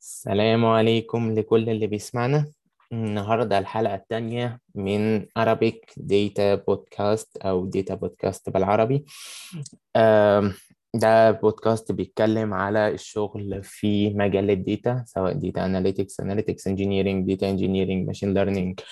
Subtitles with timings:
[0.00, 2.46] السلام عليكم لكل اللي بيسمعنا.
[2.92, 9.04] النهاردة الحلقة التانية من Arabic Data Podcast أو Data Podcast بالعربي.
[10.94, 17.46] ده بودكاست بيتكلم على الشغل في مجال ال data سواء Data Analytics, Analytics Engineering, Data
[17.46, 18.84] Engineering, Machine Learning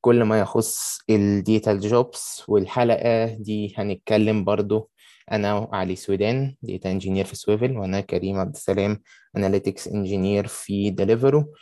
[0.00, 4.90] كل ما يخص ال data jobs والحلقة دي هنتكلم برضو
[5.32, 9.02] أنا وعلي سويدان data engineer في Swvl وأنا كريم عبد السلام
[9.36, 11.52] analytics engineer في Deliveroo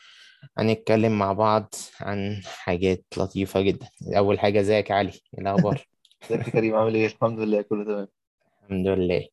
[0.58, 3.86] هنتكلم مع بعض عن حاجات لطيفة جدا.
[4.16, 5.86] أول حاجة إزيك يا علي؟ إيه الأخبار؟
[6.24, 8.08] إزيك يا كريم عامل إيه؟ الحمد لله كله تمام.
[8.62, 9.26] الحمد لله.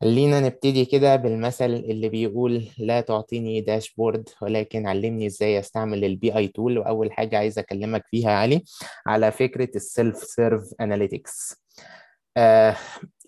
[0.00, 6.48] خلينا نبتدي كده بالمثل اللي بيقول لا تعطيني dashboard ولكن علمني إزاي أستعمل ال BI
[6.48, 8.62] tool وأول حاجة عايز أكلمك فيها يا علي
[9.06, 11.62] على فكرة ال self-serve analytics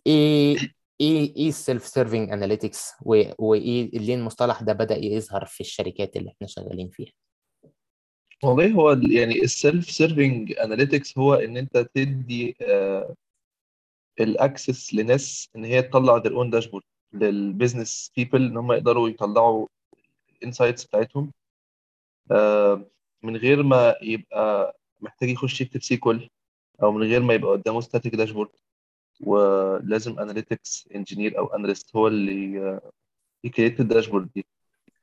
[0.06, 0.56] إيه
[1.00, 2.92] إيه إيه ال self-serving analytics
[3.38, 7.12] وإيه ليه المصطلح ده بدأ يظهر في الشركات اللي إحنا شغالين فيها؟
[8.44, 12.56] والله هو يعني ال self-serving analytics هو إن أنت تدي
[14.20, 19.08] ال access لناس إن هي تطلع their own dashboard لل business people إن هم يقدروا
[19.08, 19.66] يطلعوا
[20.38, 21.32] ال insights بتاعتهم.
[22.30, 22.90] آه،
[23.22, 26.28] من غير ما يبقى محتاج يخش يكتب SQL
[26.82, 28.50] أو من غير ما يبقى قدامه static dashboard
[29.20, 32.80] ولازم analytics engineer أو اناليست هو اللي
[33.44, 34.46] ي create ال dashboard دي.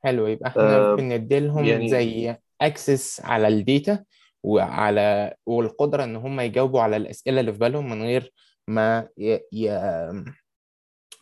[0.04, 4.04] حلو يبقى إحنا آه، بنديلهم يعني زي access على ال data
[4.42, 8.32] وعلى والقدرة إن هم يجاوبوا على الأسئلة اللي في بالهم من غير
[8.68, 9.38] ما ي...
[9.52, 9.70] ي...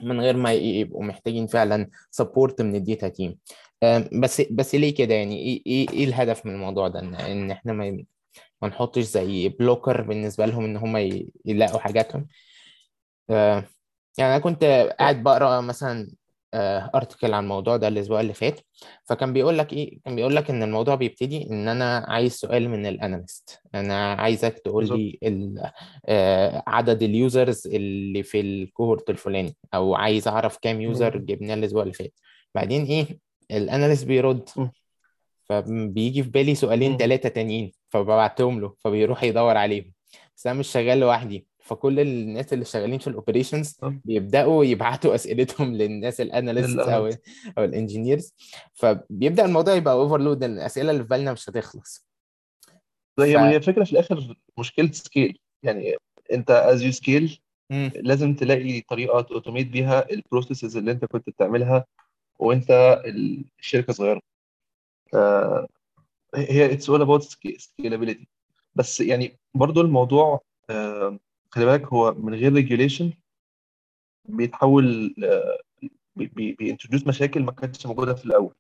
[0.00, 3.39] من غير ما يبقوا محتاجين فعلا support من ال data team
[4.12, 7.72] بس بس ليه كده يعني؟ إيه إيه إيه الهدف من الموضوع ده؟ إن إن إحنا
[7.72, 8.05] ما
[8.62, 10.97] ما نحطش زي blocker بالنسبة لهم إن هم
[11.44, 12.27] يلاقوا حاجاتهم؟ آه،
[13.29, 14.65] يعني أنا كنت
[14.98, 16.11] قاعد بقرأ مثلا
[16.94, 18.61] article عن الموضوع ده الأسبوع اللي فات
[19.05, 22.87] فكان بيقول لك إيه كان بيقول لك إن الموضوع بيبتدي إن أنا عايز سؤال من
[22.86, 25.19] ال analyst أنا عايزك تقول لي
[26.06, 31.16] آه، عدد ال users اللي في ال cohort الفلاني أو عايز أعرف كام user.
[31.17, 32.12] جبناه الأسبوع اللي فات
[32.55, 33.19] بعدين إيه
[33.50, 34.49] ال analyst بيرد.
[35.49, 36.97] فبيجي في بالي سؤالين مم.
[37.00, 39.93] ثلاثة تانيين فببعتهم له فبيروح يدور عليهم
[40.37, 45.15] بس أنا مش شغال لوحدي فكل الناس اللي شغالين في ال operations آه، بيبدأوا يبعتوا
[45.15, 47.06] أسئلتهم للناس ال analysts أو
[47.59, 48.34] أو ال engineers
[48.73, 52.06] فبيبدأ الموضوع يبقى overload الأسئلة اللي في بالنا مش هتخلص.
[53.17, 55.95] ف هي هي الفكرة في الآخر مشكلة scale يعني
[56.51, 57.39] as you scale
[57.71, 57.91] مم.
[57.97, 61.85] لازم تلاقي طريقة ت automate بيها ال processes اللي أنت كنت بتعملها
[62.39, 62.71] وأنت
[63.05, 64.21] ال- الشركة صغيرة.
[65.15, 65.69] آه،
[66.35, 68.25] هي all about sca- scalability.
[68.75, 70.41] بس يعني برضو الموضوع
[70.71, 71.19] آه،
[71.50, 73.12] خلي بالك هو من غير regulation
[74.28, 75.59] بيتحول آه،
[76.16, 78.54] بي- بي- بي introduce مشاكل ما كانتش موجودة في الأول.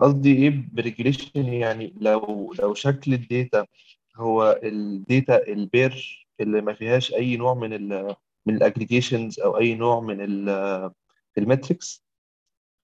[0.00, 3.66] قصدي إيه ب regulation يعني لو لو شكل ال data
[4.16, 8.16] هو ال data ال bare اللي ما فيهاش أي نوع من ال
[8.46, 10.20] من ال aggregations أو أي نوع من
[11.38, 12.04] ال metrics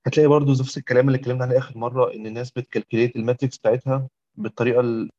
[0.06, 3.59] هتلاقي برضو نفس الكلام اللي اتكلمنا عليه آخر مرة إن الناس بت calculate ال metrics
[3.58, 5.10] بتاعتها بالطريقة ال-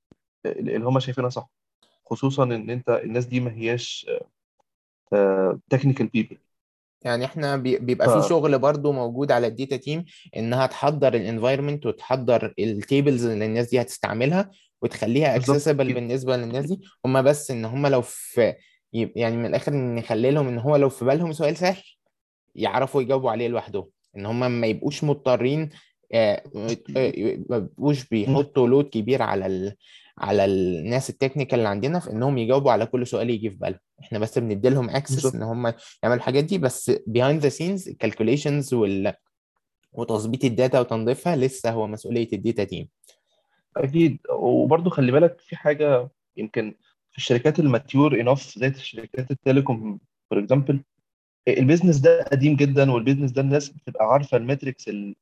[0.46, 1.50] اللي هم شايفينها صح.
[2.10, 4.10] خصوصا إن أنت الناس دي ما هياش
[5.70, 6.38] technical people
[7.02, 10.06] يعني إحنا بي- بيبقى ف في شغل برضو موجود على ال data team
[10.38, 16.66] إنها تحضر ال environment وتحضر ال tables اللي الناس دي هتستعملها وتخليها accessible بالنسبة للناس
[16.66, 16.82] دي.
[17.06, 18.54] هم بس إن هم لو في
[18.94, 21.84] يعني من الآخر نخلي لهم إن هو لو في بالهم سؤال سهل
[22.56, 23.90] يعرفوا يجاوبوا عليه لوحدهم.
[24.18, 25.70] إن هم ما يبقوش مضطرين
[26.14, 27.14] آه، آه،
[27.50, 28.10] ما يبقوش.
[28.10, 29.76] بيحطوا load كبير على ال...
[30.20, 33.80] على الناس ال technical اللي عندنا في إنهم يجاوبوا على كل سؤال يجي في بالهم.
[34.00, 37.94] إحنا بس بندي لهم access إن هم يعملوا الحاجات دي بس behind the scenes ال
[37.94, 39.14] calculations وال...
[39.94, 42.88] وتظبيط ال data وتنظيفها لسه هو مسؤولية ال data team
[43.78, 44.20] أكيد.
[44.30, 46.76] وبرضو خلي بالك في حاجة يمكن
[47.12, 50.84] في الشركات ال mature enough زي شركات ال telecom for example
[51.48, 55.16] ال business ده قديم جدا وال business ده الناس بتبقى عارفة ال metrics ال-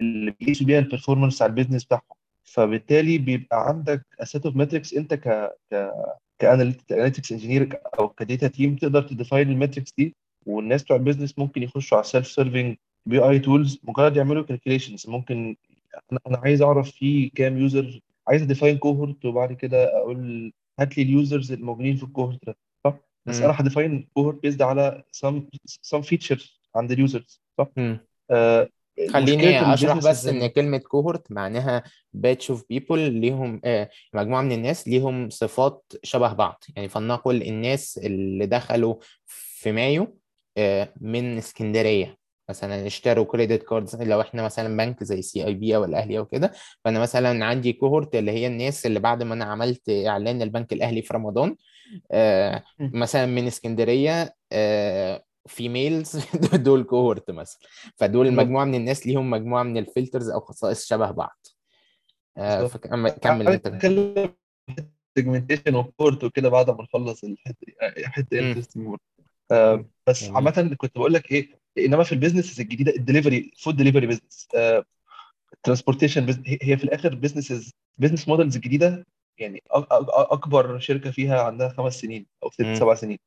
[0.00, 2.02] اللي بيقيسوا بيها ال performance على ال business بتاعهم.
[2.44, 5.90] فبالتالي بيبقى عندك a set of metrics انت ك ك
[6.38, 10.14] ك analytics engineer أو ك data team تقدر ت define ال metrics دي
[10.46, 12.76] والناس بتوع ال business ممكن يخشوا على ال self
[13.06, 15.56] serving BI tools مجرد يعملوا calculations ممكن
[16.26, 21.02] أنا عايز أعرف في كام user عايز ا define cohort وبعد كده أقول هات لي
[21.02, 22.56] ال users الموجودين في ال cohort ده.
[22.84, 22.96] صح؟
[23.26, 23.40] بس.
[23.44, 25.40] أنا ه define cohort based على some
[25.86, 27.68] some features عند ال users صح.
[28.30, 28.68] آه
[29.10, 31.82] خليني أشرح بس إن كلمة cohort معناها
[32.16, 36.64] batch of people ليهم آه، مجموعة من الناس ليهم صفات شبه بعض.
[36.76, 38.94] يعني فلنقل الناس اللي دخلوا
[39.26, 40.18] في مايو
[40.56, 42.22] آه، من اسكندرية.
[42.50, 46.52] مثلا اشتروا credit cards لو إحنا مثلا بنك زي CIB أو الأهلي أو كده
[46.84, 51.02] فأنا مثلا عندي cohort اللي هي الناس اللي بعد ما أنا عملت إعلان البنك الأهلي
[51.02, 51.56] في رمضان
[52.12, 52.62] آه.
[52.80, 56.26] مثلا من اسكندرية آه females
[56.66, 57.60] دول cohort مثلا.
[57.96, 61.46] فدول مجموعة من الناس ليهم مجموعة من ال filters أو خصائص شبه بعض.
[62.36, 63.66] آه فكمل أنت.
[63.66, 64.34] هنتكلم
[65.18, 68.38] segmentation و cohort وكده بعد ما نخلص الحتة دي حتة.
[68.38, 68.96] interesting
[69.50, 73.76] آه بس عامة كنت بقول لك إيه إنما في ال business الجديدة ال delivery food
[73.76, 74.48] delivery business
[75.62, 79.06] transportation هي في الآخر businesses business models جديدة
[79.38, 82.62] يعني أكبر شركة فيها عندها خمس سنين أو ست.
[82.74, 83.18] سبع سنين.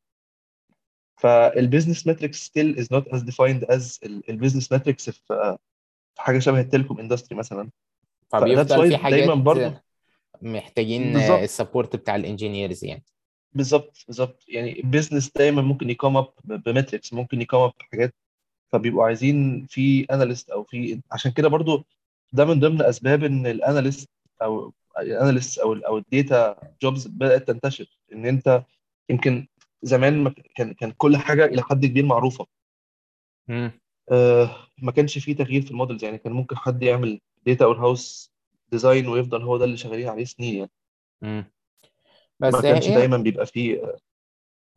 [1.16, 4.00] فال business metrics still is not as defined as
[4.30, 5.58] ال business metrics في
[6.18, 7.70] حاجة شبه ال telecom industry مثلا.
[8.30, 9.72] فبيفضل في دايما حاجات برضو
[10.42, 11.40] محتاجين بالظبط.
[11.40, 13.04] ال support بتاع ال engineers يعني.
[13.54, 14.44] بالظبط بالظبط.
[14.48, 18.16] يعني ال business دايما ممكن ي come up ب metrics ممكن ي come up بحاجات.
[18.72, 21.86] فبيبقوا عايزين في analyst أو في عشان كده برضو
[22.34, 24.10] ده من ضمن أسباب إن ال analyst
[24.42, 27.98] أو ال analyst أو ال أو ال data jobs بدأت تنتشر.
[28.14, 28.64] إن أنت
[29.10, 29.48] يمكن
[29.86, 32.48] زمان ما كان كان كل حاجة إلى حد كبير معروفة.
[33.48, 33.72] مم.
[34.12, 36.04] آه ما كانش فيه تغيير في ال models.
[36.04, 38.34] يعني كان ممكن حد يعمل data warehouse
[38.72, 40.72] design ويفضل هو ده اللي شغالين عليه سنين يعني.
[41.22, 41.52] مم.
[42.42, 43.96] ما بس كانش هي دايما بيبقى فيه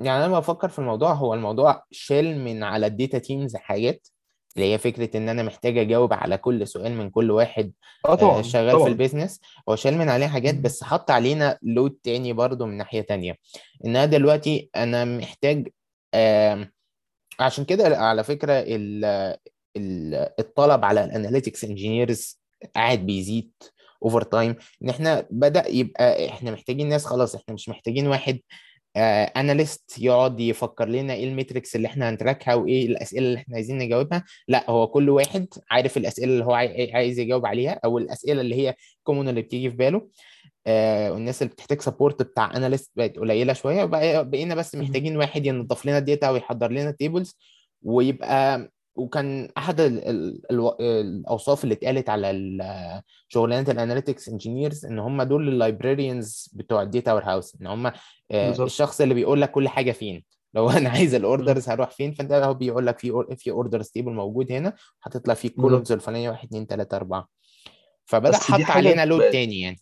[0.01, 4.09] يعني أنا بفكر في الموضوع هو الموضوع شال من على ال data teams حاجات.
[4.57, 7.73] اللي هي فكرة إن أنا محتاج أجاوب على كل سؤال من كل واحد
[8.07, 8.89] آه آه، طبعا شغال في طبعا.
[8.89, 10.55] ال business هو شال من عليه حاجات.
[10.55, 13.37] بس حط علينا load تاني برضو من ناحية تانية.
[13.85, 15.69] إن أنا دلوقتي أنا محتاج
[17.41, 19.05] عشان كده على ال
[19.77, 22.41] ال الطلب على ال analytics engineers
[22.75, 23.51] قاعد بيزيد
[24.03, 28.41] over time إن إحنا بدأ يبقى إحنا محتاجين ناس خلاص إحنا مش محتاجين واحد
[29.37, 33.39] analyst يقعد يفكر لنا إيه ال metrics اللي إحنا هن track ها وإيه الأسئلة اللي
[33.39, 34.25] إحنا عايزين نجاوبها.
[34.49, 38.55] لا هو كل واحد عارف الأسئلة اللي هو عاي- عايز يجاوب عليها أو الأسئلة اللي
[38.55, 40.09] هي common اللي بتيجي في باله.
[40.67, 43.85] آه والناس اللي بتحتاج support بتاع analyst بقت قليلة شوية.
[44.23, 44.75] بقينا بس.
[44.75, 47.37] محتاجين واحد ينظف لنا ال data ويحضر لنا tables
[47.83, 54.99] ويبقى وكان أحد ال ال ال الأوصاف اللي اتقالت على شغلانة ال analytics engineers إن
[54.99, 57.87] هم دول ال librarians بتوع ال data warehouse إن هم
[58.31, 60.25] آه، الشخص اللي بيقول لك كل حاجة فين.
[60.55, 64.13] لو أنا عايز ال orders هروح فين فأنت هو بيقول لك في في orders table
[64.13, 64.73] موجود هنا
[65.03, 67.29] هتطلع فيه ال columns الفلانية 1 2 3 4
[68.05, 69.81] فبدأ حط علينا load تاني يعني.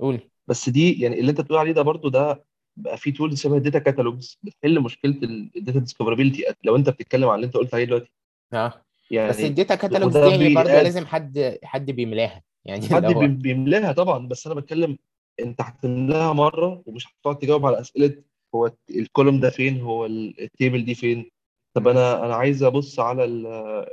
[0.00, 0.20] قول.
[0.46, 2.44] بس دي يعني اللي أنت بتقول عليه ده برضو ده
[2.76, 5.12] بقى في tools شبه ال data catalogs بتحل مشكلة
[5.56, 8.12] ال data discoverability لو أنت بتتكلم عن اللي أنت قلت عليه دلوقتي
[8.52, 12.42] آه بس يعني ال data catalogs وده دي برضه بيقاد لازم حد حد بيملاها.
[12.64, 14.98] يعني حد هو بيملاها طبعا بس أنا بتكلم
[15.40, 18.22] انت هتملاها مرة ومش هتقعد تجاوب على أسئلة
[18.54, 21.30] هو ال column ده فين هو ال- ال table دي فين.
[21.76, 21.88] طب.
[21.88, 23.24] أنا أنا عايز أبص على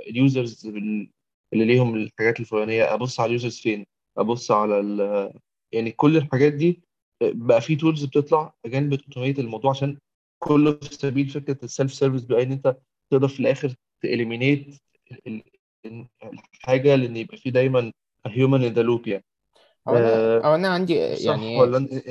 [0.09, 3.85] ال users اللي ليهم الحاجات الفلانية أبص على ال users فين؟
[4.17, 5.31] أبص على ال
[5.73, 6.81] يعني كل الحاجات دي
[7.23, 9.97] بقى في tools بتطلع again بت automate الموضوع عشان
[10.43, 12.77] كله في سبيل فكرة ال self service بقى إن أنت
[13.11, 14.75] تقدر في الآخر ت eliminate
[16.53, 17.91] الحاجة لأن يبقى في دايما
[18.25, 19.25] human in the loop يعني.
[19.87, 21.61] أو أنا أو أنا عندي يعني يعني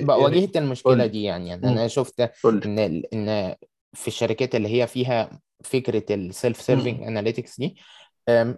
[0.08, 1.68] واجهت المشكلة دي يعني يعني.
[1.68, 2.66] أنا شفت قول لي.
[2.66, 3.54] إن إن
[3.92, 7.02] في الشركات اللي هي فيها فكرة ال self serving.
[7.02, 7.76] analytics دي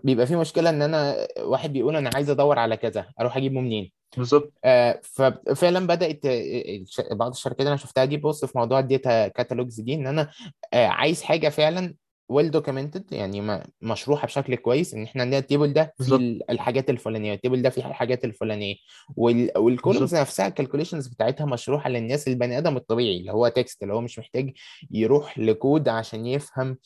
[0.05, 3.93] بيبقى في مشكلة إن أنا واحد بيقول أنا عايز أدور على كذا أروح أجيبه منين؟
[4.17, 4.53] بالظبط.
[4.65, 9.29] آه، ففعلا بدأت آه، بعض الشركات اللي أنا شفتها دي بص في موضوع ال data
[9.29, 10.31] catalogs دي إن أنا
[10.73, 11.95] آه، عايز حاجة فعلا
[12.29, 17.35] well documented يعني مشروحة بشكل كويس إن إحنا عندنا ال table ده ال- الحاجات الفلانية
[17.35, 18.75] ال table ده فيه الحاجات الفلانية
[19.17, 23.49] وال- وال columns بالظبط نفسها ال calculations بتاعتها مشروحة للناس البني آدم الطبيعي اللي هو
[23.49, 24.53] text اللي هو مش محتاج
[24.91, 26.79] يروح لكود عشان يفهم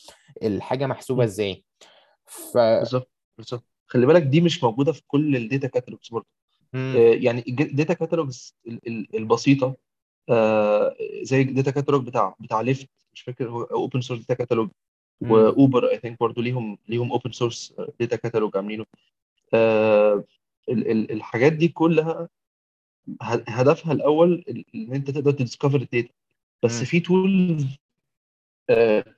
[0.43, 1.25] الحاجة محسوبة.
[1.25, 1.65] إزاي
[2.27, 6.27] ف بالظبط بالظبط خلي بالك دي مش موجودة في كل ال data catalogs برضه.
[6.75, 8.57] آه، يعني ال data catalogs
[9.15, 9.77] البسيطة
[10.29, 14.69] آه، زي ال data catalog بتاع بتاع Lyft مش فاكر هو open source data catalog.
[15.21, 18.85] و Uber I think برضه ليهم ليهم open source data catalog عاملينه.
[19.55, 20.25] آه،
[20.69, 22.29] ال- ال- الحاجات دي كلها
[23.49, 26.09] هدفها الأول ال- إن أنت تقدر ت discover ال data.
[26.63, 26.85] بس.
[26.85, 27.67] في tools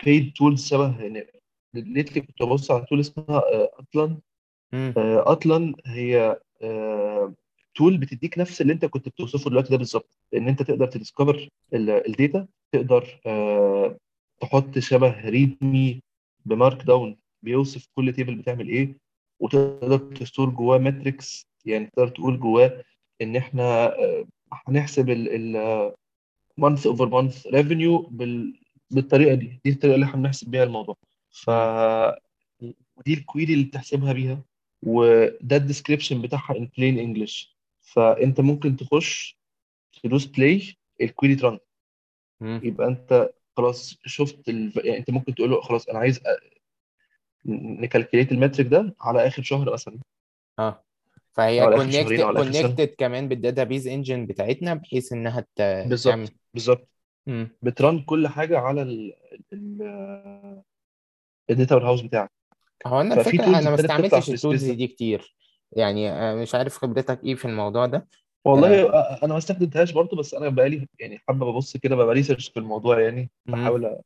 [0.05, 1.27] paid tools شبه يعني
[1.75, 3.43] lately كنت ببص على tool اسمها
[3.79, 4.19] Atlan
[4.73, 4.95] مم.
[4.97, 6.37] Atlan هي
[7.75, 10.19] tool بتديك نفس اللي أنت كنت بتوصفه دلوقتي ده بالظبط.
[10.35, 13.97] إن أنت تقدر ت discover ال data تقدر آه،
[14.43, 16.03] تحط شبه readme
[16.47, 18.97] ب markdown بيوصف كل table بتعمل إيه
[19.41, 22.85] وتقدر ت store جواه metrics يعني تقدر تقول جواه
[23.23, 27.99] إن إحنا آه، هنحسب ال month over month revenue
[28.91, 30.97] بالطريقة دي دي الطريقة اللي إحنا بنحسب بيها الموضوع
[31.31, 31.51] ف.
[32.97, 34.43] ودي ال query اللي بتحسبها بيها
[34.83, 39.39] وده ال description بتاعها in plain English فأنت ممكن تخش
[40.03, 41.59] تدوس play ال query ت run
[42.41, 42.61] مم.
[42.65, 44.73] يبقى أنت خلاص شفت ال...
[44.77, 46.23] يعني انت ممكن تقول له خلاص أنا عايز أ-
[47.47, 49.99] ن calculate ال metric ده على آخر شهر مثلا.
[50.59, 50.85] آه.
[51.33, 51.61] فهي
[52.37, 56.33] connected كمان بال database engine بتاعتنا بحيث إنها ت- تعمل بالظبط.
[56.55, 56.89] بالظبط
[57.27, 57.49] مم.
[57.63, 59.15] بت run كل حاجة على ال...
[59.53, 60.63] ال...
[61.51, 62.31] ال data warehouse بتاعك.
[62.87, 65.35] هو أنا الفكرة أنا ما استعملتش ال tools دي كتير.
[65.73, 68.07] يعني مش عارف خبرتك إيه في الموضوع ده.
[68.45, 72.49] والله آه، أنا ما استخدمتهاش برضه بس أنا بقالي يعني حابه ببص كده ببقى research
[72.49, 73.31] في الموضوع يعني.
[73.47, 74.01] بحاول أ-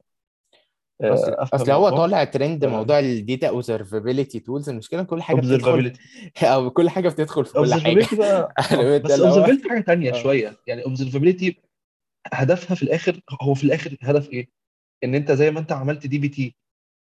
[1.02, 5.36] أصل أفهم أصل هو الموضوع طالع ترند موضوع ال data observability tools المشكلة كل حاجة
[5.36, 5.92] بتدخل
[6.42, 10.56] أو كل حاجة بتدخل في كل حاجة بقى آه، بس observability حاجة تانية آه شوية
[10.66, 11.54] يعني observability
[12.32, 14.48] هدفها في الآخر هو في الآخر هدف إيه؟
[15.04, 16.56] إن أنت زي ما أنت عملت dbt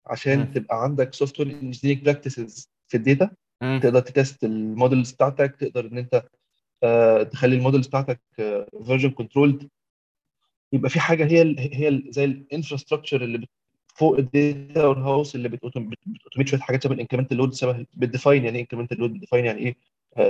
[0.05, 0.51] عشان مم.
[0.55, 3.29] تبقى عندك software engineering practices في ال data.
[3.81, 6.27] تقدر ت test ال models بتاعتك تقدر إن أنت آه،
[7.31, 8.19] تخلي ال models بتاعتك
[8.85, 9.69] version controlled
[10.73, 13.47] يبقى في حاجة هي ال هي ال زي ال infrastructure اللي
[13.95, 18.06] فوق ال data house اللي بت automate شوية حاجات شبه ال incremental load شبه بت
[18.06, 19.75] define يعني إيه incremental load بت define يعني إيه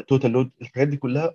[0.02, 1.34] total load الحاجات دي كلها.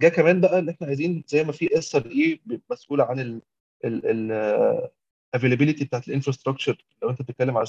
[0.00, 3.42] جا كمان بقى إن إحنا عايزين زي ما في SRE مسؤولة عن ال
[3.84, 4.88] ال ال
[5.36, 6.84] availability بتاعت ال infrastructure.
[7.02, 7.66] لو أنت بتتكلم على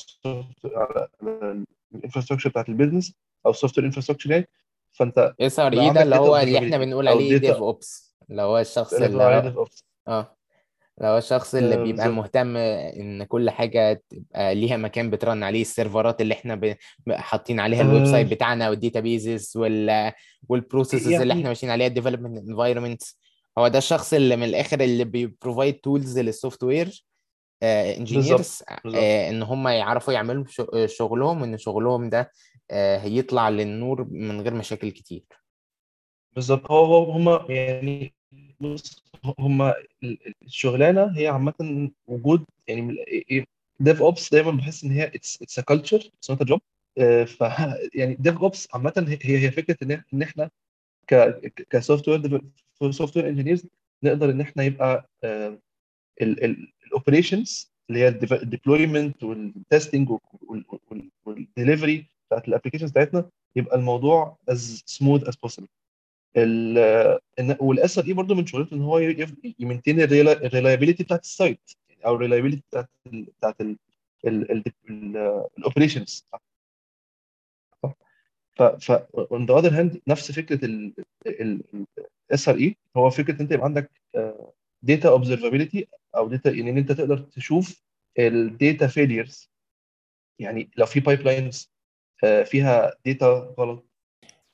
[0.66, 1.08] على
[1.96, 3.14] ال infrastructure بتاعت ال business
[3.46, 4.48] أو ال software infrastructure يعني
[4.94, 9.24] فانت SRE ده اللي هو اللي إحنا بنقول عليه DevOps اللي هو الشخص اللي
[10.08, 10.38] آه.
[10.98, 15.62] اللي هو الشخص اللي بيبقى مهتم إن كل حاجة تبقى ليها مكان بت run عليه
[15.62, 16.76] ال server ات اللي إحنا ب-
[17.12, 18.12] حاطين عليها الويب آه.
[18.12, 20.12] site بتاعنا وال databases وال
[20.50, 23.02] وال processes اللي إحنا يعني ماشيين عليها ال development environment
[23.58, 28.64] هو ده الشخص اللي من الآخر اللي بي provide tools لل software engineers
[29.30, 32.32] إن هم يعرفوا يعملوا آه، شغلهم وان شغلهم ده
[32.72, 35.24] هيطلع للنور من غير مشاكل كتير.
[36.36, 36.72] بالظبط.
[36.72, 38.14] هو هو هم يعني
[38.60, 39.04] بص
[39.40, 39.74] هم
[40.44, 42.98] الشغلانة هي عامة وجود يعني
[43.80, 46.62] DevOps دايما بحس إن هي it's a culture it's not a job
[47.26, 47.42] ف
[48.00, 50.50] يعني DevOps عامة هي هي فكرة إن إن إحنا
[51.08, 51.16] ك
[51.70, 53.66] ك software software engineers
[54.04, 55.10] نقدر إن إحنا يبقى
[56.22, 60.10] ال operations اللي هي ال deployment وال testing
[61.26, 65.68] وال delivery بتاعت ال applications بتاعتنا يبقى الموضوع as smooth as possible.
[67.60, 69.00] وال SRE برضه من شغلته إن هو
[69.60, 71.72] ي maintain ال reliability بتاعت ال site
[72.06, 73.56] أو ال reliability بتاعت ال بتاعت
[75.58, 76.26] ال operations
[78.58, 78.92] ف
[79.34, 80.66] on the other hand نفس فكرة
[81.26, 83.92] ال SRE هو فكرة أنت يبقى عندك
[84.82, 87.82] data observability أو data يعني إن أنت تقدر تشوف
[88.20, 89.50] ال data failures
[90.40, 91.72] يعني لو في pipelines
[92.46, 93.86] فيها data غلط.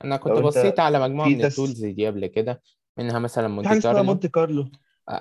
[0.03, 2.61] أنا كنت بصيت على مجموعة من ال tools دي قبل كده
[2.97, 4.65] منها مثلا مونتي كارلو مونte كارلو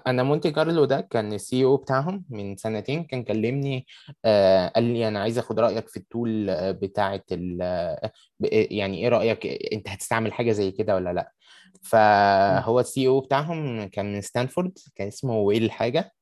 [0.07, 3.87] أنا مونتي كارلو ده كان ال CEO بتاعهم من سنتين كان كلمني
[4.25, 7.23] آه قال لي أنا عايز آخد رأيك في ال tool آه، بتاعه
[7.63, 8.11] آه،
[8.51, 11.33] يعني إيه رأيك؟ أنت هتستعمل حاجة زي كده ولا لأ؟
[11.83, 16.13] فهو ال CEO بتاعهم كان من ستانفورد كان اسمه ويل حاجة.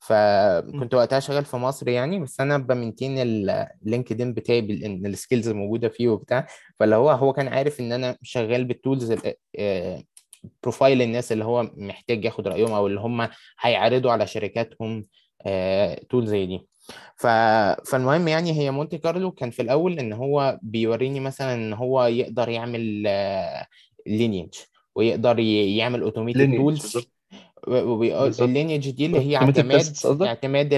[0.00, 5.12] فكنت وقتها شغال في مصر يعني بس أنا ب maintain ال LinkedIn بتاعي بال- ال
[5.12, 6.46] skills الموجودة فيه وبتاع.
[6.78, 10.04] فاللي هو هو كان عارف إن أنا شغال بال tools ال-
[10.62, 13.28] profile الناس اللي هو محتاج ياخد رأيهم أو اللي هم
[13.60, 15.06] هيعرضوا على شركاتهم
[16.10, 16.66] tool زي دي.
[17.16, 17.26] ف...
[17.90, 22.48] فالمهم يعني هي مونتي كارلو كان في الأول إن هو بيوريني مثلا إن هو يقدر
[22.48, 22.80] يعمل
[24.06, 24.48] lineage
[24.94, 26.96] ويقدر يعمل automated tools
[27.66, 28.48] بالظبط.
[28.48, 30.68] ال lineage دي اللي هي اعتماد اعتماد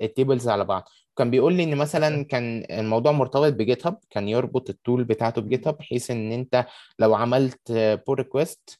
[0.00, 0.88] ال tables على بعض.
[1.16, 5.42] كان بيقول لي إن مثلا كان الموضوع مرتبط ب GitHub كان يربط ال tool بتاعته
[5.42, 6.66] ب GitHub بحيث إن أنت
[6.98, 7.72] لو عملت
[8.06, 8.78] pull request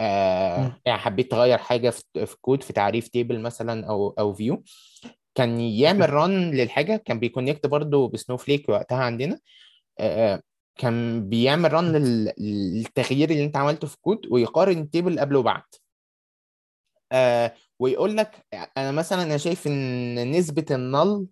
[0.00, 0.72] مم.
[0.86, 4.62] يعني حبيت تغير حاجة في كود في تعريف table مثلا أو أو view
[5.34, 9.38] كان يعمل run للحاجة كان بي connect برضو ب Snowflake وقتها عندنا.
[9.98, 10.42] آه،
[10.78, 11.92] كان بيعمل run
[12.38, 15.62] للتغيير اللي أنت عملته في كود ويقارن ال table قبل وبعد.
[15.62, 15.85] آه
[17.78, 18.46] ويقول لك
[18.76, 21.26] أنا مثلا أنا شايف إن نسبة ال null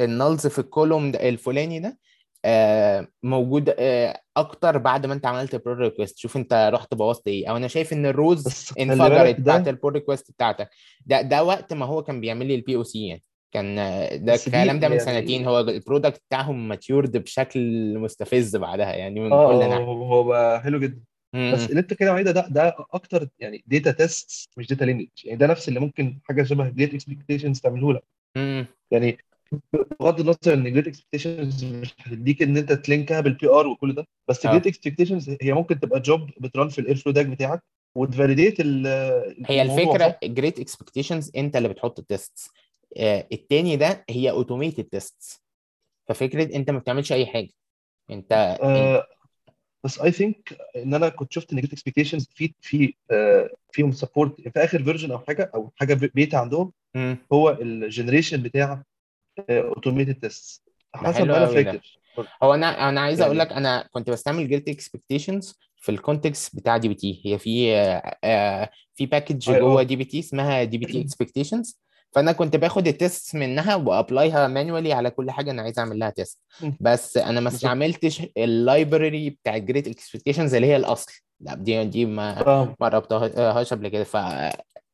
[0.00, 1.98] ال nulls في ال column الفلاني ده
[2.44, 7.28] آه موجود آه أكتر بعد ما أنت عملت ال pull request شوف أنت رحت بوظت
[7.28, 7.50] إيه.
[7.50, 10.70] أو أنا شايف إن ال rows انفجرت بتاعت ال pull request بتاعتك.
[11.06, 13.22] ده ده وقت ما هو كان بيعمل لي ال POC يعني.
[13.52, 15.30] كان آه، ده الكلام ده من سنتين.
[15.30, 17.60] يعني هو ال product بتاعهم matured بشكل
[17.98, 19.84] مستفز بعدها يعني من كل ناحية.
[19.84, 21.00] هو بقى حلو جدا.
[21.34, 25.38] بس اللي انت كده عليه ده ده أكتر يعني data test مش data lineage يعني
[25.38, 28.04] ده نفس اللي ممكن حاجة شبه Great Expectations تعمله لك
[28.90, 29.18] يعني
[30.00, 33.94] بغض النظر إن Great Expectations مش هتديك إن أنت ت link ها بال PR وكل
[33.94, 37.62] ده بس Great Expectations هي ممكن تبقى job بت run في ال Airflow DAG بتاعك
[37.94, 38.60] وت validate
[39.46, 42.50] هي الفكرة؟ Great Expectations أنت اللي بتحط ال tests
[42.96, 45.40] آه التاني ده هي automated tests
[46.08, 47.48] ففكرة أنت ما بتعملش أي حاجة.
[48.10, 49.06] أنت أنت آه
[49.84, 54.40] بس I think إن أنا كنت شفت ان Great Expectations في في آه فيهم support
[54.40, 56.72] في آخر version أو حاجة أو حاجة بيتا عندهم.
[57.32, 58.82] هو ال generation بتاع
[59.50, 60.62] automated test
[61.02, 62.00] ده حسب ما أنا فاكر.
[62.42, 66.56] هو أنا أنا عايز أقول يعني لك أنا كنت بستعمل Great Expectations في ال context
[66.56, 71.80] بتاع dbt هي في آه، آه، في package جوه dbt اسمها dbt expectations
[72.12, 75.78] فأنا كنت باخد ال test منها و apply ها manually على كل حاجة أنا عايز
[75.78, 76.38] أعمل لها test.
[76.80, 81.12] بس أنا ما استعملتش ال library بتاع Great Expectations اللي هي الأصل.
[81.40, 84.16] لا دي دي ما فاهم ما ربطهاش قبل كده ف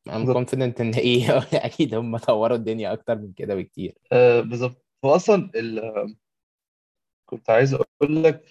[0.06, 0.37] بالظبط.
[0.50, 3.94] confident إن إيه أكيد هم طوروا الدنيا أكتر من كده بكتير.
[4.12, 4.85] آه بالظبط.
[5.04, 6.16] هو أصلا ال-
[7.26, 8.44] كنت عايز أقول لك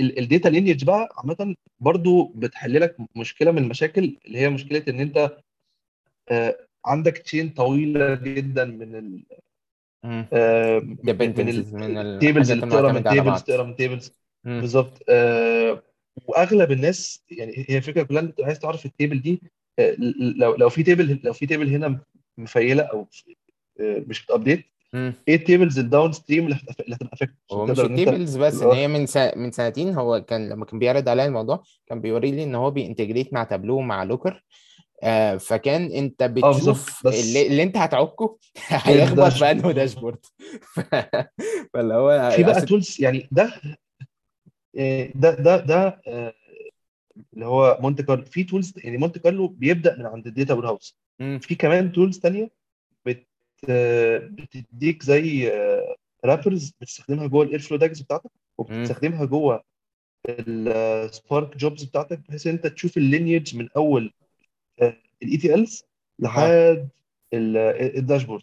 [0.00, 5.00] ال data lineage بقى عامة برضو بتحل لك مشكلة من المشاكل اللي هي مشكلة إن
[5.00, 5.36] أنت
[6.30, 9.22] آه، عندك chain طويلة جدا من ال.
[10.32, 14.12] آه، من من dependencies من ال tables اللي بتقرا من tables بعض تقرا من tables.
[14.44, 15.82] بالظبط آه،
[16.26, 19.42] وأغلب الناس يعني هي الفكرة كلها إن أنت عايز تعرف ال table دي
[19.78, 19.96] آه،
[20.36, 22.00] لو لو في table لو في table هنا
[22.38, 23.06] م fail ة أو
[23.80, 24.64] آه، مش بت update.
[25.28, 28.36] إيه ال tables ال downstream اللي هتبقى اللي هتبقى affect عشان هو مش ال tables
[28.36, 29.38] بس إن هي من سا...
[29.38, 32.81] من سنتين هو كان لما كان بيعرض عليا الموضوع كان بيوري لي إن هو بي
[32.81, 34.44] integrate مع تابلو مع Looker
[35.02, 40.18] آه فكان انت بتشوف اللي, اللي انت هتعكه من هيخبط في انه dashboard.
[41.74, 42.60] فاللي هو في بقى.
[42.60, 43.52] tools يعني ده
[44.78, 46.34] آه، ده ده ده آه،
[47.34, 50.96] اللي هو مونتي كارلو في tools يعني مونتي كارلو بيبدأ من عند ال data warehouse.
[51.18, 52.50] في كمان tools تانية
[53.06, 53.26] بت
[53.68, 55.52] آه، بتديك زي
[56.24, 58.30] wrappers بتستخدمها جوه ال Airflow DAGs بتاعتك.
[58.58, 59.62] وبتستخدمها جوه
[60.28, 64.12] ال Spark jobs بتاعتك بحيث إن أنت تشوف ال lineage من أول
[64.82, 65.84] ال ETLs
[66.18, 66.88] لحد
[67.32, 67.56] ال-
[67.98, 68.42] ال dashboard.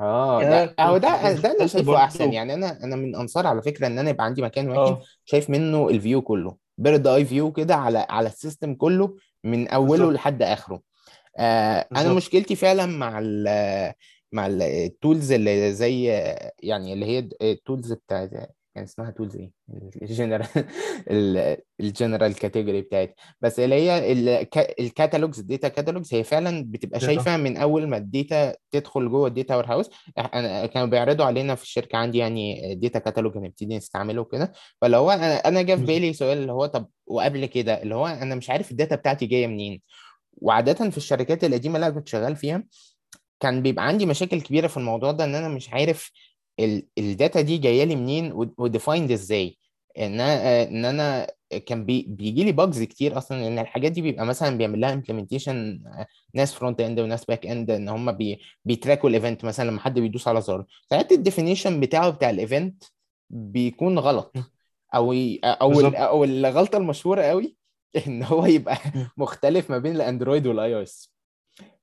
[0.00, 2.32] آه ده كنت ده ده أنا شايفه أحسن.
[2.32, 5.02] يعني أنا أنا من أنصار على فكرة إن أنا يبقى عندي مكان واحد آه.
[5.24, 6.56] شايف منه ال view كله.
[6.78, 10.14] bird eye view كده على على ال system كله من أوله بالظبط.
[10.14, 10.80] لحد آخره.
[11.36, 13.92] آه أنا مشكلتي فعلا مع ال
[14.32, 16.04] مع ال tools اللي زي
[16.62, 18.30] يعني اللي هي ال tools بتاعت
[18.74, 19.50] كان اسمها tools إيه؟
[20.02, 20.46] ال general
[21.80, 24.12] ال general category بتاعت بس اللي هي
[24.80, 29.08] ال catalogs ال data catalogs هي فعلا بتبقى شايفة من أول ما ال data تدخل
[29.10, 29.90] جوه ال data warehouse
[30.66, 34.52] كانوا بيعرضوا علينا في الشركة عندي يعني data catalog هنبتدي نستعمله وكده.
[34.80, 38.06] فاللي هو أنا أنا جه في بالي سؤال اللي هو طب وقبل كده اللي هو
[38.06, 39.80] أنا مش عارف ال data بتاعتي جاية منين.
[40.32, 42.64] وعاده في الشركات القديمة اللي أنا كنت شغال فيها
[43.40, 46.10] كان بيبقى عندي مشاكل كبيرة في الموضوع ده إن أنا مش عارف
[46.98, 49.58] ال data دي جاية لي منين و defined إزاي؟
[49.98, 51.26] إن أنا إن أنا
[51.66, 55.82] كان بي بيجي لي bugs كتير أصلا ان الحاجات دي بيبقى مثلا بيعمل لها implementation
[56.34, 59.70] ناس front end وناس back end إن هم بي بي track وا ال event مثلا
[59.70, 60.64] لما حد بيدوس على زر.
[60.90, 62.84] ساعات ال definition بتاعه بتاع ال event
[63.30, 64.36] بيكون غلط.
[64.94, 65.12] أو
[65.44, 67.56] أو أو الغلطة المشهورة قوي
[68.06, 68.76] إن هو يبقى.
[69.16, 71.13] مختلف ما بين ال Android وال iOS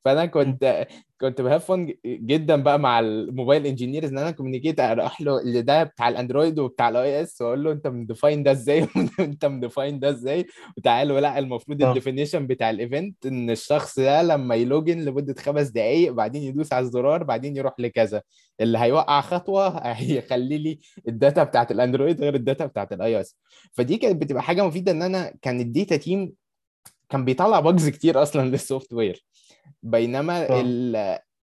[0.05, 0.25] فأنا.
[0.25, 0.87] كنت
[1.21, 5.41] كنت ب have fun جدا بقى مع ال mobile engineers إن أنا communicate أروح له
[5.41, 8.87] اللي ده بتاع ال Android وبتاع ال iOS وأقول له أنت م define ده إزاي؟
[9.19, 10.45] أنت م define ده إزاي؟
[10.77, 11.89] وتعالوا لا المفروض آه.
[11.89, 16.43] ال definition بتاع ال event إن الشخص ده لما ي login لمدة خمس دقائق بعدين
[16.43, 18.21] يدوس على الزرار بعدين يروح لكذا.
[18.61, 23.21] اللي هيوقع خطوة هيخلي لي ال data بتاعت ال Android غير ال data بتاعت ال
[23.21, 23.37] iOS
[23.71, 26.33] فدي كانت بتبقى حاجة مفيدة إن أنا كان ال data team
[27.09, 29.25] كان بيطلع bugs كتير أصلا لل software
[29.83, 30.61] بينما آه.
[30.61, 30.95] ال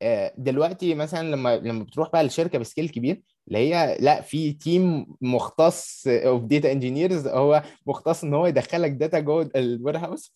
[0.01, 4.53] آه، دلوقتي مثلا لما لما بتروح بقى لشركة ب scale كبير اللي هي لا في
[4.53, 10.33] team مختص of data engineers هو مختص إن هو يدخلك data جوه ال warehouse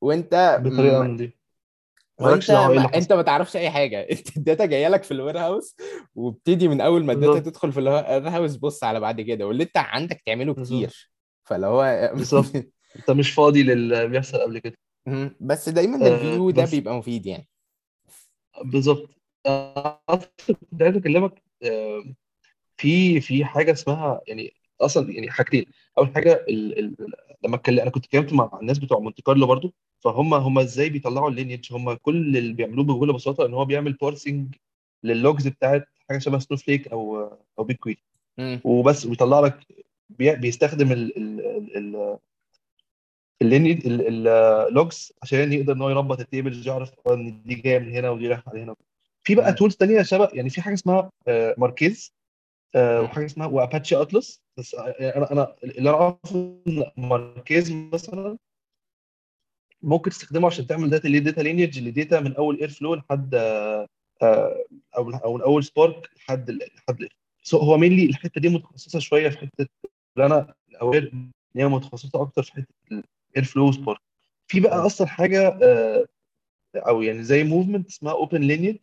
[0.00, 1.38] وأنت بطريقه دي.
[2.20, 4.00] وأنت إيه ما أنت ما تعرفش أي حاجة.
[4.12, 5.76] أنت ال data جاية لك في ال warehouse
[6.14, 9.46] وبتدي من أول ما ال data تدخل في ال warehouse بص على بعد كده.
[9.46, 11.10] واللي أنت عندك تعمله كتير.
[11.44, 12.52] فاللي هو بالظبط.
[12.96, 14.76] أنت مش فاضي للي بيحصل قبل كده.
[15.06, 15.36] مم.
[15.40, 17.48] بس دايما آه ال view ده بس بيبقى مفيد يعني.
[18.64, 19.10] بالظبط.
[19.46, 20.00] آه،
[20.70, 22.04] كنت عايز أكلمك آه
[22.76, 25.66] في في حاجة اسمها يعني أصلا يعني حاجتين.
[25.98, 26.96] أول حاجة ال ال
[27.44, 31.30] لما اتكلم أنا كنت اتكلمت مع الناس بتوع Monte Carlo برضو فهم هم إزاي بيطلعوا
[31.30, 34.54] ال lineage؟ هم كل اللي بيعملوه بكل بساطة إن هو بيعمل parsing
[35.04, 37.18] لل logs بتاعت حاجة شبه Snowflake أو
[37.58, 37.96] أو Big.
[38.64, 39.66] وبس ويطلع لك
[40.10, 42.18] بي- بيستخدم ال ال ال
[43.42, 47.78] ال lineage ال logs عشان يقدر إن هو يربط ال tables يعرف إن دي جاية
[47.78, 48.74] من هنا ودي رايحة على هنا
[49.24, 49.52] في بقى.
[49.52, 52.14] tools تانية شبه يعني في حاجة اسمها آه، Marquez
[52.74, 53.04] آه، مم.
[53.04, 58.38] وحاجة اسمها و Apache Atlas بس آه، أنا أنا اللي أنا أعرفه إن Marquez مثلا
[59.82, 63.34] ممكن تستخدمه عشان تعمل data ليه data lineage ل data من أول Airflow لحد
[64.96, 67.08] أو أو من أول Spark لحد لحد
[67.42, 69.66] so هو mainly الحتة دي متخصصة شوية في حتة
[70.16, 72.79] اللي أنا aware إن هي متخصصة أكتر في حتة
[73.30, 74.00] ال Airflow Spark
[74.50, 74.86] في بقى.
[74.86, 76.06] أصلا حاجة آه،
[76.76, 78.78] أو يعني زي movement اسمها OpenLineage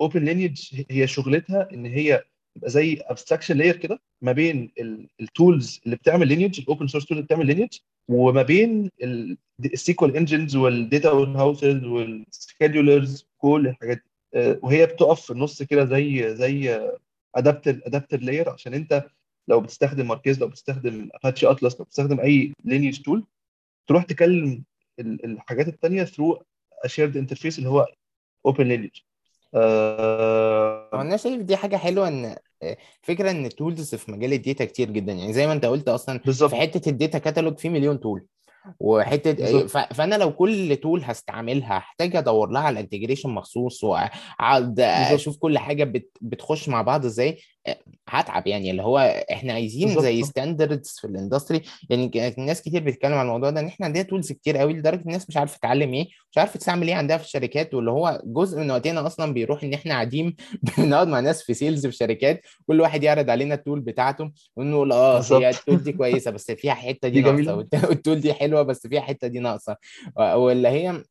[0.00, 2.22] OpenLineage هي شغلتها إن هي
[2.56, 4.70] تبقى زي abstraction layer كده ما بين
[5.20, 7.78] ال tools اللي بتعمل lineage ال open source tool اللي بتعمل lineage
[8.08, 8.90] وما بين
[9.64, 14.02] ال SQL engines وال data houses وال schedulers كل الحاجات دي.
[14.34, 16.80] آه، وهي بتقف في النص كده زي زي
[17.36, 19.04] adapter adapter layer عشان أنت
[19.48, 23.24] لو بتستخدم Marquez لو بتستخدم Apache Atlas لو بتستخدم أي lineage tool
[23.88, 24.64] تروح تكلم
[25.00, 26.42] ال- الحاجات التانية through
[26.86, 27.86] shared interface اللي هو
[28.46, 28.90] OpenLineage
[30.94, 32.36] هو أنا شايف دي حاجة حلوة إن
[33.02, 35.12] فكرة إن ال tools في مجال ال data كتير جدا.
[35.12, 36.54] يعني زي ما أنت قلت أصلا في بالظبط.
[36.54, 38.26] حتة ال data catalog في مليون tool
[38.80, 39.64] وحتة بالظبط.
[39.70, 45.58] ف- فأنا لو كل tool هستعملها هحتاج أدور لها على integration مخصوص واقعد أشوف كل
[45.58, 46.10] حاجة بت...
[46.20, 47.38] بتخش مع بعض إزاي.
[48.08, 48.98] هتعب يعني اللي هو
[49.32, 50.02] إحنا عايزين بالظبط.
[50.04, 54.02] زي standards في ال industry يعني ناس كتير بتتكلم عن الموضوع ده إن إحنا عندنا
[54.02, 57.24] tools كتير قوي لدرجة الناس مش عارفة تتعلم إيه مش عارفة تستعمل إيه عندها في
[57.24, 60.36] الشركات واللي هو جزء من وقتنا أصلا بيروح إن إحنا قاعدين
[60.78, 64.92] بنقعد مع ناس في sales في شركات كل واحد يعرض علينا ال tool بتاعته ونقول
[64.92, 68.34] آه هي ال tool دي كويسة بس فيها حتة دي دي ناقصة وال tool دي
[68.34, 69.76] حلوة بس فيها حتة دي ناقصة.
[70.36, 71.02] ولا هي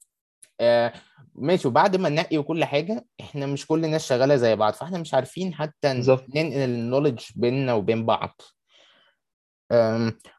[1.36, 1.68] ماشي.
[1.68, 4.74] وبعد ما ننقي وكل حاجة إحنا مش كل الناس شغالة زي بعض.
[4.74, 8.42] فإحنا مش عارفين حتى ننقل ال knowledge بيننا وبين بعض.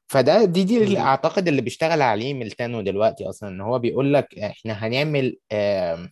[0.09, 3.49] فده دي دي اللي أعتقد اللي بيشتغل عليه Meltano دلوقتي أصلا.
[3.49, 6.11] إن هو بيقول لك إحنا هنعمل أنا ما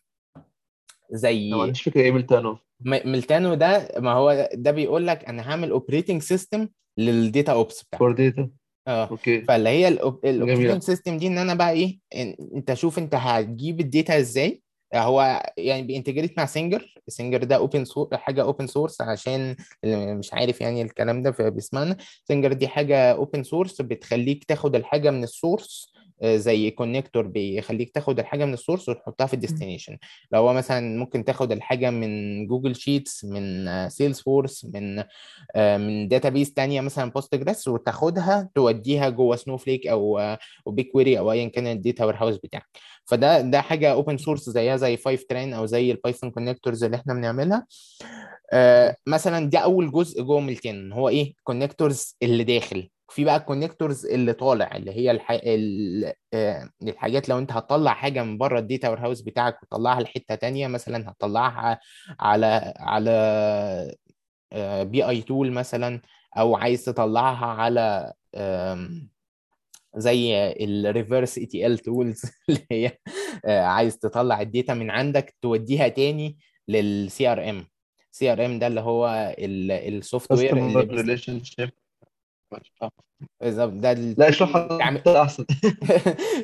[1.10, 6.22] زي عنديش فكرة إيه Meltano؟ Meltano ده ما هو ده بيقول لك أنا هعمل operating
[6.22, 8.50] system لل data ops for بتاعتي data
[8.88, 9.08] آه.
[9.10, 9.40] okay.
[9.42, 10.78] فاللي هي ال operating جميلة.
[10.78, 14.62] system دي إن أنا بقى إيه إن- أنت شوف أنت هتجيب ال data إزاي.
[14.94, 20.14] هو يعني بي integrate مع Singer Singer ده open source حاجة open source عشان اللي
[20.14, 21.96] مش عارف يعني الكلام ده فبيسمعنا.
[22.24, 27.90] Singer دي حاجة open source بتخليك تاخد الحاجة من ال source آه، زي connector بيخليك
[27.90, 29.98] تاخد الحاجة من ال source وتحطها في ال destination
[30.32, 35.04] لو هو مثلا ممكن تاخد الحاجة من Google Sheets من Salesforce من
[35.56, 41.32] آه، من database تانية مثلا Postgres وتاخدها توديها جوه Snowflake أو آه، أو BigQuery أو
[41.32, 42.66] ايا كان ال data warehouse بتاعك.
[43.04, 47.14] فده ده حاجة open source زيها زي Fivetran أو زي ال Python connectors اللي إحنا
[47.14, 47.66] بنعملها.
[48.52, 52.88] آه، مثلا ده أول جزء جوه Meltano إيه؟ connectors اللي داخل.
[53.08, 55.30] في بقى ال connectors اللي طالع اللي هي الح...
[55.30, 56.12] ال...
[56.34, 60.66] آه، الحاجات لو انت هتطلع حاجة من بره ال data warehouse بتاعك وتطلعها لحتة تانية
[60.66, 61.80] مثلا هتطلعها
[62.20, 63.96] على على
[64.84, 66.00] BI tool مثلا
[66.38, 68.12] أو عايز تطلعها على
[69.96, 72.98] زي ال reverse ETL tools اللي هي
[73.44, 76.38] آه، عايز تطلع ال data من عندك توديها تاني
[76.68, 77.66] لل CRM
[78.10, 81.18] CRM ده اللي هو ال software اللي
[83.40, 85.44] بالظبط، ده لا اشرحها انت أحسن.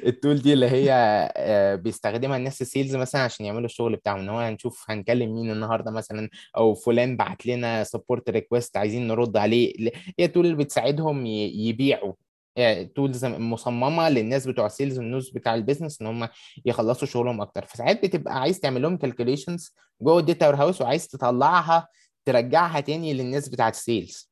[0.06, 0.92] ال tool دي اللي هي
[1.36, 5.50] آه، بيستخدمها الناس ال sales مثلا عشان يعملوا الشغل بتاعهم إن هو هنشوف هنكلم مين
[5.50, 9.90] النهارده مثلا أو فلان بعت لنا support request عايزين نرد عليه.
[10.18, 12.12] هي tool اللي بتساعدهم يبيعوا.
[12.94, 16.28] Tools مصممة للناس بتوع ال sales والناس بتاع ال business إن هم
[16.64, 17.64] يخلصوا شغلهم أكتر.
[17.66, 21.88] فساعات بتبقى عايز تعمل لهم calculations جوه ال data warehouse وعايز تطلعها
[22.24, 24.31] ترجعها تاني للناس بتاعت ال sales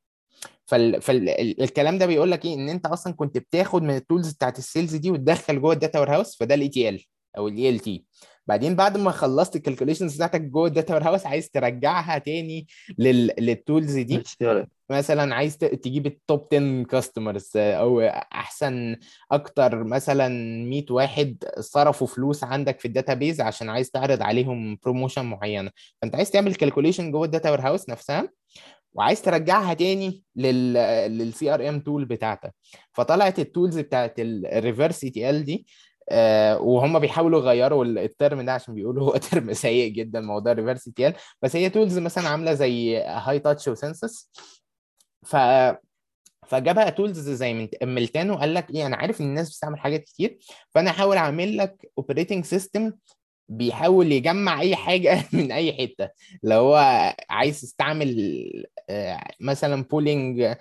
[0.67, 4.65] فالكلام ده بيقول لك إيه؟ إن أنت أصلا كنت بتاخد من ال tools بتاعت ال
[4.65, 7.05] sales دي وتدخل جوه ال data warehouse فده ال ETL
[7.39, 8.05] أو ال ELT
[8.47, 12.67] بعدين بعد ما خلصت ال calculations بتاعتك جوه ال data warehouse عايز ترجعها تاني
[12.99, 13.33] لل...
[13.39, 14.17] لل tools دي.
[14.91, 18.01] مثلا عايز تجيب ال top 10 customers أو
[18.33, 18.97] أحسن
[19.33, 20.29] أكتر مثلا
[20.69, 25.71] 100 واحد صرفوا فلوس عندك في ال database عشان عايز تعرض عليهم promotion معينة.
[26.03, 28.29] فأنت عايز تعمل calculation جوه ال data warehouse نفسها.
[28.95, 30.73] وعايز ترجعها تاني لل
[31.19, 32.55] لل CRM tool بتاعتك.
[32.93, 35.67] فطلعت ال tools بتاعت ال reverse ETL دي
[36.13, 40.53] آه، وهم بيحاولوا يغيروا ال- ال term ده عشان بيقولوا هو term سيء جدا موضوع
[40.53, 44.31] ال reverse ETL بس هي tools مثلا عاملة زي Hightouch و Census
[45.27, 45.37] ف
[46.47, 50.39] فجابها tools زي Meltano قال لك إيه أنا عارف إن الناس بتستعمل حاجات كتير
[50.71, 52.93] فأنا هحاول أعمل لك operating system
[53.51, 56.11] بيحاول يجمع أي حاجة من أي حتة.
[56.43, 58.17] لو هو عايز تستعمل
[58.91, 60.55] آه، مثلا pulling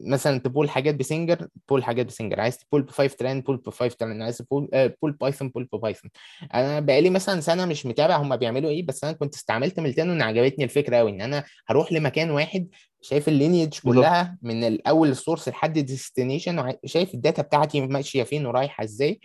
[0.00, 3.40] مثلا ت pull حاجات ب Singer pull حاجات ب Singer عايز ت pull ب Fivetran
[3.40, 4.22] pull ب Fivetran.
[4.22, 4.68] عايز ت pull
[5.02, 6.10] pull Python pull ب Python
[6.54, 10.64] أنا بقالي مثلا سنة مش متابع هم بيعملوا إيه بس أنا كنت استعملت Meltano عجبتني
[10.64, 12.68] الفكرة قوي إن أنا هروح لمكان واحد
[13.02, 17.80] شايف ال lineage كلها من الأول ال source لحد ال destination شايف ال data بتاعتي
[17.80, 19.20] ماشية فين ورايحة إزاي.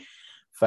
[0.51, 0.65] ف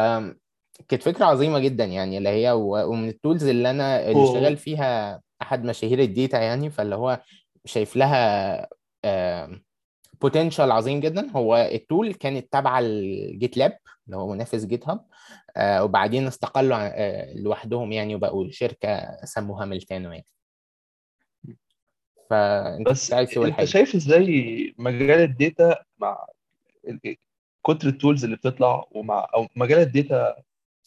[0.88, 5.20] كانت فكرة عظيمة جدا يعني اللي هي ومن ال tools اللي أنا اللي شغال فيها
[5.42, 7.20] أحد مشاهير ال data يعني فاللي هو
[7.64, 8.68] شايف لها
[10.20, 11.30] potential عظيم جدا.
[11.30, 15.06] هو ال tool كانت تابعة ال GitLab اللي هو منافس GitHub
[15.56, 20.26] آه، وبعدين استقلوا آه، لوحدهم يعني وبقوا شركة سموها Meltano يعني.
[22.30, 26.26] فأنت بس عايز تقول أنت حاجة شايف إزاي مجال ال data مع
[27.66, 30.36] كتر ال tools اللي بتطلع ومع أو مجال ال data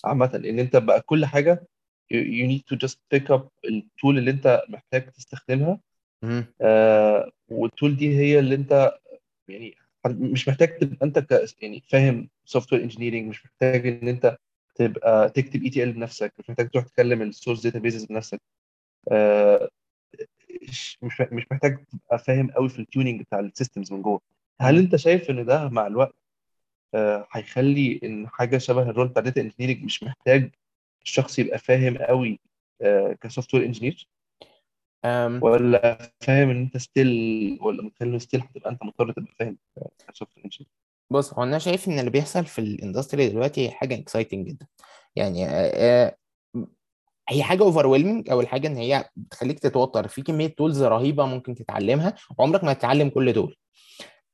[0.06, 1.68] عامة إن أنت بقى كل حاجة
[2.14, 5.80] you need to just pick up ال tool اللي أنت محتاج تستخدمها.
[6.62, 8.94] آه وال tool دي هي اللي أنت
[9.48, 9.76] يعني
[10.08, 14.38] مش محتاج تبقى أنت ك يعني فاهم software engineering مش محتاج إن أنت
[14.76, 18.42] تبقى تكتب ETL بنفسك مش محتاج تروح تكلم ال source databases بنفسك
[19.12, 19.70] آه
[20.64, 20.98] مش
[21.32, 24.22] مش محتاج تبقى فاهم قوي في ال tuning بتاع ال systems من جوه
[24.62, 24.78] هل.
[24.78, 26.16] أنت شايف إن ده مع الوقت
[27.32, 30.52] هيخلي إن حاجة شبه ال role بتاع data engineering مش محتاج
[31.04, 32.40] الشخص يبقى فاهم قوي
[33.22, 34.10] ك software engineer
[35.42, 39.58] ولا فاهم إن أنت still ولا متخيل still هتبقى أنت مضطر تبقى فاهم
[40.08, 40.70] ك software engineer
[41.14, 44.68] بص هو أنا شايف إن اللي بيحصل في ال industry دلوقتي حاجة exciting جدا.
[45.16, 45.72] يعني آه،
[46.06, 46.18] آه،
[47.30, 47.86] هي حاجة over
[48.32, 50.08] أول حاجة إن هي بتخليك تتوتر.
[50.08, 53.56] في كمية tools رهيبة ممكن تتعلمها وعمرك ما تتعلم كل دول.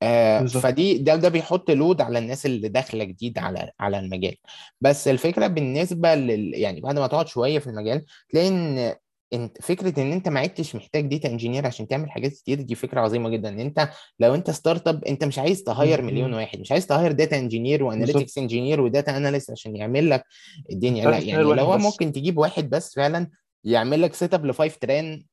[0.01, 4.35] آه فدي ده ده بيحط load على الناس اللي داخلة جديد على على المجال.
[4.81, 8.95] بس الفكرة بالنسبة لل يعني بعد ما تقعد شوية في المجال تلاقي إن
[9.33, 13.01] إنت فكرة إن إنت ما عدتش محتاج data engineer عشان تعمل حاجات كتير دي فكرة
[13.01, 13.49] عظيمة جدا.
[13.49, 16.33] إن إنت لو إنت startup إنت مش عايز ت hire مليون.
[16.33, 20.09] واحد مش عايز ت hire data engineer و analytics engineer و data analyst عشان يعمل
[20.09, 20.23] لك
[20.71, 21.05] الدنيا.
[21.05, 23.29] لا يعني لو هو ممكن تجيب واحد بس فعلا
[23.63, 25.23] يعمل لك set up ل Fivetran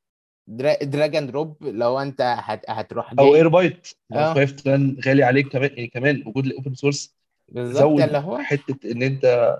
[0.46, 2.70] drag and drop لو أنت هت...
[2.70, 3.52] هتروح أو Air.
[3.52, 4.34] byte لو آه.
[4.34, 4.68] فايف
[5.06, 7.16] غالي عليك كمان يعني كمان وجود ال open source
[7.48, 9.56] بالظبط اللي هو حتة إن أنت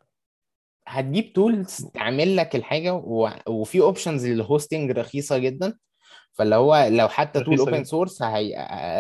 [0.89, 3.31] هتجيب tools تعمل لك الحاجة و...
[3.49, 5.79] وفي options لل hosting رخيصة جدا.
[6.33, 8.55] فاللي هو لو حتى tool open source هي...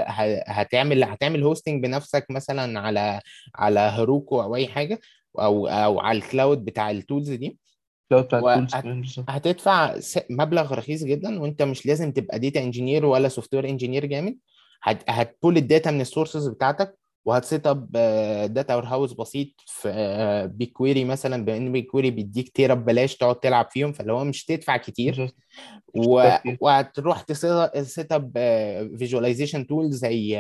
[0.09, 3.21] ه- هتعمل هتعمل hosting بنفسك مثلا على
[3.55, 5.01] على Heroku أو أي حاجة
[5.39, 7.59] أو أو على ال cloud بتاع ال tools دي.
[8.13, 9.29] ال cloud بتاع ال tools كمان بالظبط.
[9.29, 9.95] وهتدفع
[10.31, 14.39] مبلغ رخيص جدا وأنت مش لازم تبقى data engineer ولا software engineer جامد.
[14.83, 15.11] هت...
[15.11, 17.93] هت pull ال data من ال sources بتاعتك وهت set
[18.53, 23.69] up data warehouse بسيط في BigQuery مثلا بما إن BigQuery بيديك tera ببلاش تقعد تلعب
[23.71, 25.35] فيهم فاللي هو مش تدفع كتير.
[25.95, 26.31] و...
[26.61, 28.33] وهتروح ت set up
[28.99, 30.39] visualization tool زي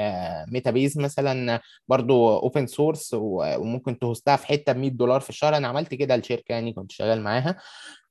[0.48, 5.30] Metabase مثلا برضو open source وممكن ت host ها في حتة ب 100 دولار في
[5.30, 5.56] الشهر.
[5.56, 7.56] أنا عملت كده لشركة يعني كنت شغال معاها.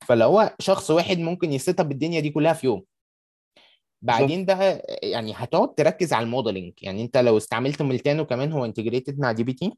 [0.06, 2.82] فلو هو شخص واحد ممكن ي set up الدنيا دي كلها في يوم.
[4.02, 6.72] بعدين بقى يعني هتقعد تركز على ال modeling.
[6.82, 9.72] يعني انت لو استعملت Meltano كمان هو integrated مع dbt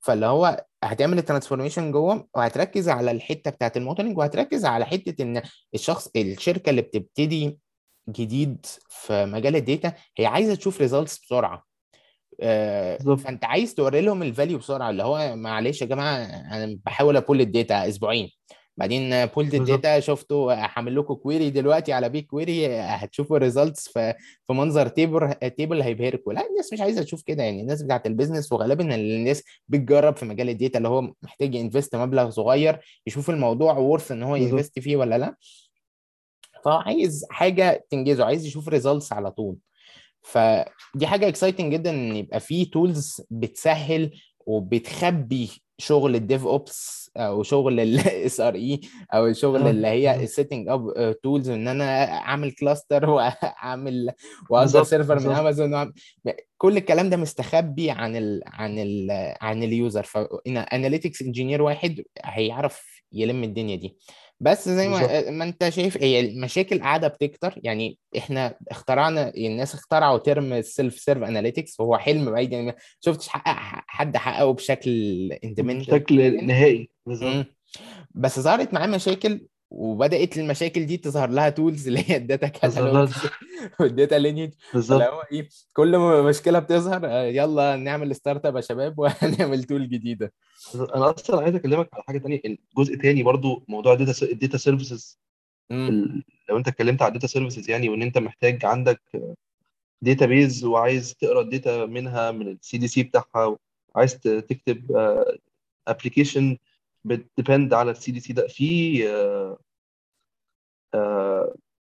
[0.00, 5.22] فاللي هو هتعمل ال transformation جوه وهتركز على الحتة بتاعت ال modeling وهتركز على حتة
[5.22, 5.42] إن
[5.74, 7.58] الشخص الشركة اللي بتبتدي
[8.08, 11.64] جديد في مجال ال data هي عايزة تشوف results بسرعة.
[12.40, 13.20] آه، بالظبط.
[13.20, 17.21] فأنت عايز توري لهم ال value بسرعة اللي هو معلش يا جماعة أنا بحاول ا
[17.21, 18.30] pull ال data أسبوعين.
[18.76, 24.14] بعدين pulled ال data شفتوا هعمل لكم query دلوقتي على BigQuery هتشوفوا ال results في
[24.46, 27.60] في منظر table table هيبهركم لا الناس مش عايزة تشوف كده يعني.
[27.60, 31.60] الناس بتاعت ال business وغالبا الناس بتجرب في مجال ال data اللي هو محتاج ي
[31.60, 35.36] invest مبلغ صغير يشوف الموضوع worth إن هو ي invest فيه ولا لا.
[36.64, 39.56] فهو عايز حاجة تنجزه عايز يشوف results على طول.
[40.22, 44.10] فدي حاجة exciting جدا إن يبقى في tools بتسهل
[44.46, 48.80] وبتخبي شغل ال DevOps أو شغل ال SRE
[49.14, 54.10] أو الشغل آه اللي هي ال setting up tools إن أنا أعمل cluster وأعمل
[54.50, 55.92] بالظبط server من امازون.
[56.58, 59.08] كل الكلام ده مستخبي عن ال عن ال
[59.40, 63.96] عن ال user ف analytics engineer واحد هيعرف يلم الدنيا دي.
[64.44, 65.10] بس زي بالظبط.
[65.10, 67.54] ما ما انت شايف هي المشاكل قاعدة بتكتر.
[67.56, 73.28] يعني إحنا اخترعنا الناس اخترعوا term ال self-serve analytics وهو حلم بعيد يعني ما شفتش
[73.28, 74.90] حقق حد حققه بشكل
[75.44, 76.90] fundamental بشكل نهائي.
[77.06, 77.46] بالظبط.
[78.10, 83.14] بس ظهرت معاه مشاكل وبدأت المشاكل دي تظهر لها tools اللي هي ال data catalogs
[83.80, 88.56] وال data lineage فاللي بالظبط هو إيه كل ما مشكلة بتظهر آه، يلا نعمل startup
[88.56, 90.32] يا شباب وهنعمل tool جديدة.
[90.74, 92.40] أنا أصلا عايز أكلمك على حاجة تانية.
[92.78, 95.18] جزء تاني برضو موضوع ال data ال data services
[96.50, 99.00] لو أنت اتكلمت على ال data services يعني وإن أنت محتاج عندك
[100.02, 103.56] database وعايز تقرأ ال data منها من ال CDC بتاعها
[103.94, 104.92] وعايز ت- تكتب
[105.88, 106.56] application
[107.04, 108.46] بت depend على ال CDC ده.
[108.48, 109.04] في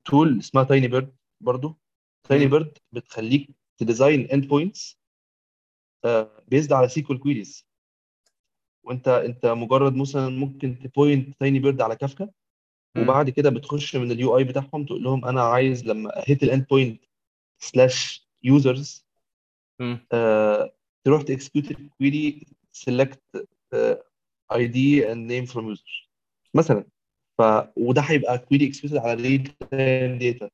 [0.04, 1.78] tool اسمها Tinybird برضو.
[2.28, 4.98] Tinybird بتخليك ت design endpoints
[6.48, 7.66] based على SQL queries
[8.85, 12.31] وانت انت مجرد مثلا ممكن ت point Tinybird على كافكا
[12.98, 17.04] وبعد كده بتخش من ال UI بتاعهم تقول لهم أنا عايز لما hit ال endpoint
[17.59, 19.07] slash users
[21.04, 23.48] تروح ت execute ال query select
[24.54, 26.09] ID and name from user
[26.54, 26.84] مثلا.
[27.38, 27.42] ف
[27.76, 29.38] وده هيبقى query executed على
[29.70, 30.50] time data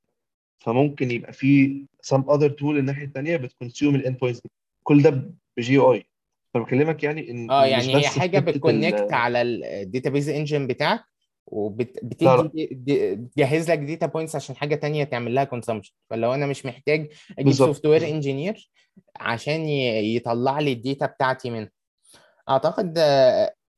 [0.59, 4.43] فممكن يبقى في some other tool الناحية الثانية بت consume ال endpoints
[4.83, 6.07] كل ده ب GUI
[6.55, 11.05] فبكلمك يعني إن آه يعني هي حاجة بت connect على ال database engine بتاعك
[11.47, 12.51] وبتدي لا
[13.37, 17.53] تجهز لك data points عشان حاجة تانية تعمل لها consumption فلو أنا مش محتاج أجيب
[17.53, 18.71] software engineer
[19.17, 21.71] عشان يطلع لي ال data بتاعتي منها.
[22.49, 22.99] أعتقد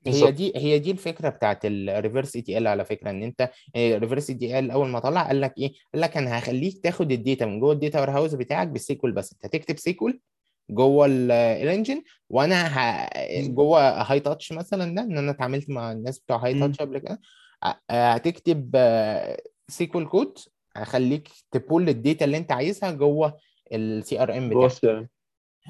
[0.07, 3.84] آه، هي دي هي دي الفكرة بتاعت ال reverse ETL على فكرة إن أنت ال
[3.84, 7.47] reverse ETL أول ما طلع قال لك إيه؟ قال لك أنا هخليك تاخد ال data
[7.47, 9.33] من جوه ال data warehouse بتاعك بال SQL بس.
[9.33, 10.21] أنت هتكتب SQL
[10.71, 13.09] جوه ال engine وأنا ه...
[13.41, 17.21] جوه Hightouch مثلا ده إن أنا اتعاملت مع الناس بتوع Hightouch قبل كده.
[17.65, 18.77] آه، هتكتب
[19.69, 20.39] SQL code
[20.77, 23.37] هخليك ت pull ال data اللي أنت عايزها جوه
[23.73, 24.65] ال CRM بتاعك.
[24.65, 25.09] ال CRM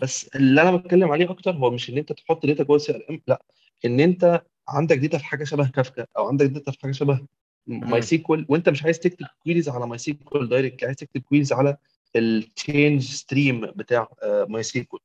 [0.03, 3.23] بس اللي أنا بتكلم عليه أكتر هو مش إن أنت تحط data جوه ال CRM
[3.27, 3.43] لأ.
[3.87, 7.27] إن أنت عندك data في حاجة شبه كافكا أو عندك data في حاجة شبه
[7.67, 11.77] MySQL وأنت مش عايز تكتب queries على MySQL direct عايز تكتب queries على
[12.17, 14.09] ال change stream بتاع
[14.49, 15.01] MySQL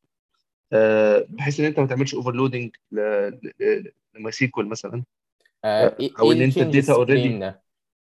[1.30, 5.04] بحيث إن أنت ما تعملش overloading ل MySQL مثلا.
[5.65, 7.54] آه، آه، إيه أو إيه إن أنت ال data already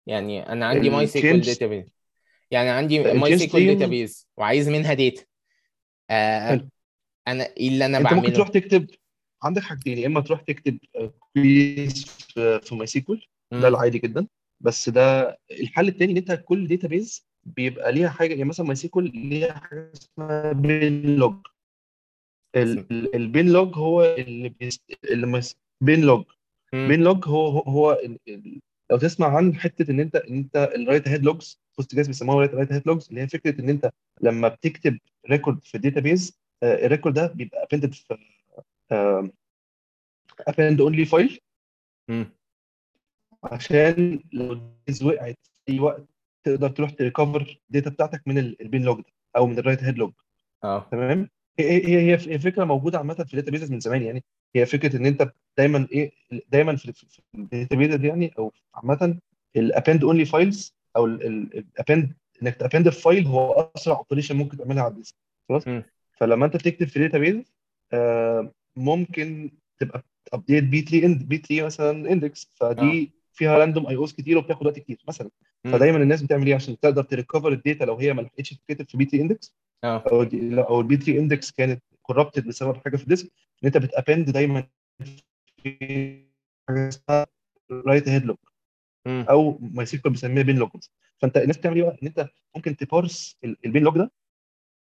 [0.08, 1.86] يعني أنا عندي MySQL ال change database
[2.52, 5.24] يعني عندي MySQL stream database وعايز منها data
[6.10, 6.68] آه
[7.28, 8.88] أنا إيه اللي أنا أنت ممكن بعمله؟ تروح تكتب
[9.44, 10.78] عندك حاجتين يا إما تروح تكتب
[11.34, 14.28] queries في MySQL ده العادي جدا
[14.62, 19.54] بس ده الحل التاني إن أنت كل database بيبقى ليها حاجة يعني مثلا MySQL ليها
[19.54, 21.36] حاجة اسمها binlog
[23.16, 24.82] ال binlog هو اللي بيست...
[25.12, 25.42] اللي.
[25.82, 26.24] binlog
[26.74, 27.92] binlog هو هو,
[28.28, 28.60] ال...
[28.92, 33.08] لو تسمع عن حتة إن أنت إن أنت ال write-ahead logs Postgres بيسموها write-ahead logs
[33.10, 34.98] اللي هي فكرة إن أنت لما بتكتب
[35.30, 38.18] record في ال database ال record ده بيبقى appended في
[40.50, 41.40] append only file
[43.44, 44.60] عشان لو
[45.04, 46.06] وقعت في اي وقت
[46.44, 49.06] تقدر تروح ت recover ال data بتاعتك من ال- ال binlog ده
[49.38, 50.14] أو من ال write-ahead log
[50.64, 50.88] آه.
[50.92, 54.24] تمام؟ هي هي هي فكرة موجودة عامة في ال databases من زمان يعني.
[54.56, 56.12] هي فكرة إن أنت دايما إيه
[56.50, 59.20] دايما في في ال databases يعني أو عامة
[59.56, 64.36] ال append only files أو ال append إنك ت append في file هو أسرع operation
[64.36, 65.16] ممكن تعملها على ال disk
[65.50, 65.68] خلاص؟
[66.12, 67.54] فلما أنت بتكتب في database
[68.80, 74.80] ممكن تبقى update B-tree and B-tree مثلا index فدي فيها random I/Os كتير وبتاخد وقت
[74.80, 75.30] كتير مثلا.
[75.64, 78.90] فدايما الناس بتعمل إيه عشان تقدر ت recover ال data لو هي ما لحقتش تتكتب
[78.90, 80.04] في B-tree index آه.
[80.12, 80.22] أو
[80.70, 83.26] أو ال B-tree index كانت corrupted بسبب حاجة في ال disk
[83.64, 84.68] إن أنت بت append دايما
[85.64, 86.24] في
[86.70, 87.28] حاجة اسمها
[87.72, 88.36] write-ahead
[89.08, 90.70] امم أو MySQL بيسميها binlog
[91.18, 94.12] فأنت الناس بتعمل إيه بقى؟ إن أنت ممكن ت parse ال- ال binlog ده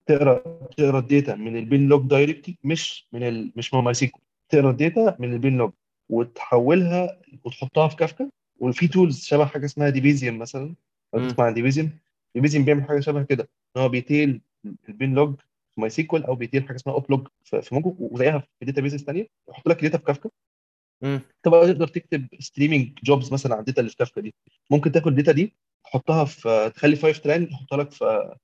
[0.07, 3.51] تقرا تقرأ ال data من ال binlog directly مش من ال...
[3.55, 5.71] مش من MySQL تقرأ ال data من ال binlog
[6.09, 10.75] وتحولها وتحطها في كافكا وفي tools شبه حاجة اسمها Debezium مثلا.
[11.13, 11.91] لو تسمع عن Debezium
[12.35, 14.41] Debezium بيعمل حاجة شبه كده إن هو بي tail ال
[14.89, 15.35] binlog
[15.75, 19.67] في MySQL أو بي tail حاجة اسمها oplog في Mongo وزيها في databases ثانية يحط
[19.67, 20.29] لك ال data في كافكا
[21.43, 24.33] تبقى تقدر تكتب streaming jobs مثلا على ال data اللي في كافكا دي؟
[24.71, 28.35] ممكن تاخد ال data دي تحطها في تخلي Fivetran يحطها لك في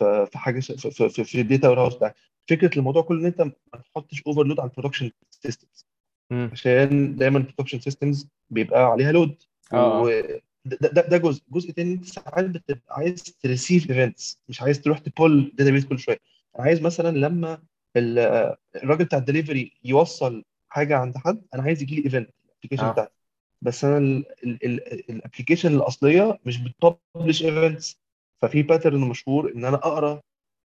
[0.00, 2.14] في في حاجة في في, في, ال data warehouse بتاعك.
[2.48, 3.52] فكرة الموضوع كله إن أنت ما
[3.94, 5.86] تحطش overload على ال production systems
[6.32, 9.36] عشان دايما ال production systems بيبقى عليها load
[9.72, 10.02] آه آه.
[10.02, 11.42] وده ده, ده جزء.
[11.50, 15.84] جزء تاني أنت ساعات بتبقى عايز ت receive events مش عايز تروح ت pull database
[15.84, 16.18] كل شوية.
[16.56, 17.58] عايز مثلا لما
[17.96, 22.84] ال- الراجل بتاع الدليفري يوصل حاجة عند حد أنا عايز يجي لي event ال application
[22.84, 22.92] آه.
[22.92, 23.12] بتاعتي.
[23.62, 24.22] بس أنا
[25.10, 28.00] ال application الأصلية مش بت publish events
[28.42, 30.20] ففي pattern مشهور إن أنا أقرأ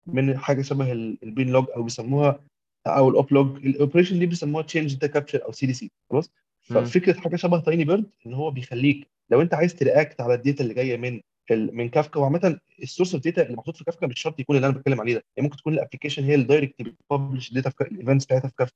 [0.07, 2.39] من حاجة شبه ال- ال bin log أو بيسموها
[2.87, 7.35] أو ال oplog ال operation دي بيسموها change data capture أو CDC خلاص؟ ففكرة حاجة
[7.35, 10.97] شبه Tinybird إن هو بيخليك لو أنت عايز ت react على ال data اللي جاية
[10.97, 14.55] من من كافكا وعامة ال source of data اللي محطوط في كافكا مش شرط يكون
[14.55, 15.23] اللي أنا بتكلم عليه ده.
[15.37, 18.25] يعني ممكن تكون ال application هي اللي direct بت publish ال data في ال events
[18.25, 18.75] بتاعتها في كافكا.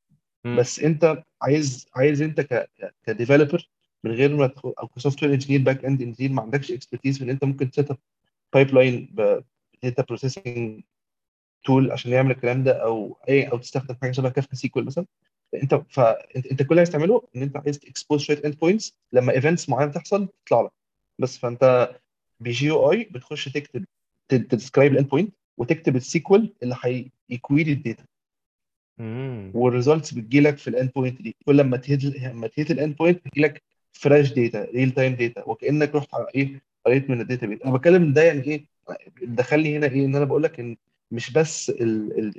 [0.57, 2.69] بس أنت عايز عايز أنت ك
[3.05, 3.69] ك developer
[4.03, 7.43] من غير ما أو ك software engineer backend engineer ما عندكش expertise في إن أنت
[7.43, 7.97] ممكن ت set up
[8.53, 10.81] pipeline ب data processing
[11.63, 15.05] tool عشان يعمل الكلام ده أو اي أو تستخدم حاجة شبه كافكا SQL مثلا.
[15.53, 19.33] انت فانت انت كل اللي عايز تعمله إن أنت عايز ت expose شوية endpoints لما
[19.33, 20.71] events معينة تحصل تطلع لك.
[21.19, 21.95] بس فأنت
[22.39, 23.85] ب GUI بتخش تكتب
[24.29, 26.75] ت describe ال endpoint وتكتب ال SQL اللي
[27.29, 28.05] هي query ال data.
[29.55, 31.35] وال results بتجيلك في ال endpoint دي.
[31.45, 33.63] كل لما ت hit لما ت hit ال endpoint بتجيلك
[33.93, 37.61] fresh data real time data وكأنك رحت على إيه؟ قريت من ال database.
[37.61, 38.65] أنا بتكلم ده يعني إيه؟
[39.23, 40.77] دخلني هنا إيه؟ إن أنا بقول لك إن
[41.11, 41.71] مش بس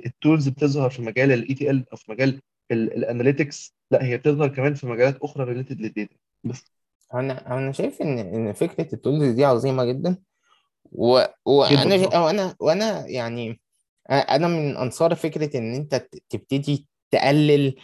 [0.05, 2.41] ال tools بتظهر في مجال ال ETL أو في مجال
[2.71, 6.65] ال analytics لا هي بتظهر كمان في مجالات أخرى related لل data بس.
[7.13, 10.17] أنا أنا شايف إن إن فكرة ال tools دي عظيمة جدا.
[10.91, 11.21] و...
[11.45, 12.19] وأنا جدا.
[12.19, 13.59] وأنا وأنا يعني
[14.09, 17.75] أنا من أنصار فكرة إن أنت تبتدي تقلل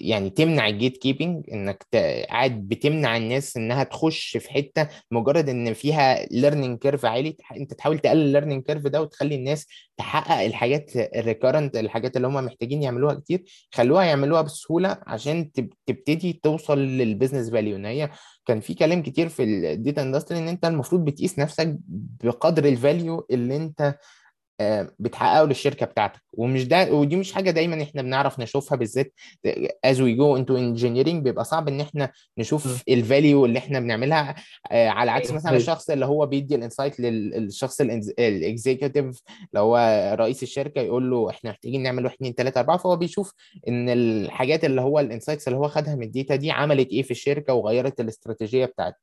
[0.00, 1.86] يعني تمنع ال gatekeeping إنك
[2.28, 7.98] قاعد بتمنع الناس إنها تخش في حتة مجرد إن فيها learning curve عالي أنت تحاول
[7.98, 9.66] تقلل ال learning curve ده وتخلي الناس
[9.96, 15.72] تحقق الحاجات ال recurrent الحاجات اللي هم محتاجين يعملوها كتير خلوها يعملوها بسهولة عشان تب-
[15.86, 18.10] تبتدي توصل لل business value إن هي
[18.46, 21.76] كان في كلام كتير في ال data industry إن أنت المفروض بتقيس نفسك
[22.24, 23.94] بقدر ال value اللي أنت
[24.98, 29.12] بتحققه للشركة بتاعتك ومش ده ودي مش حاجة دايما إحنا بنعرف نشوفها بالذات
[29.86, 32.12] as we go into engineering بيبقى صعب إن إحنا.
[32.38, 34.34] نشوف ال value اللي إحنا بنعملها
[34.70, 39.22] آه، على عكس أيوه مثلا أيوه الشخص اللي هو بيدي ال insight للشخص ال executive
[39.48, 39.76] اللي هو
[40.18, 43.32] رئيس الشركة يقول له إحنا محتاجين نعمل 1 2 3 4 فهو بيشوف
[43.68, 47.02] إن الحاجات اللي هو ال insights اللي هو خدها من ال data دي عملت إيه
[47.02, 48.94] في الشركة وغيرت الاستراتيجية بتاعت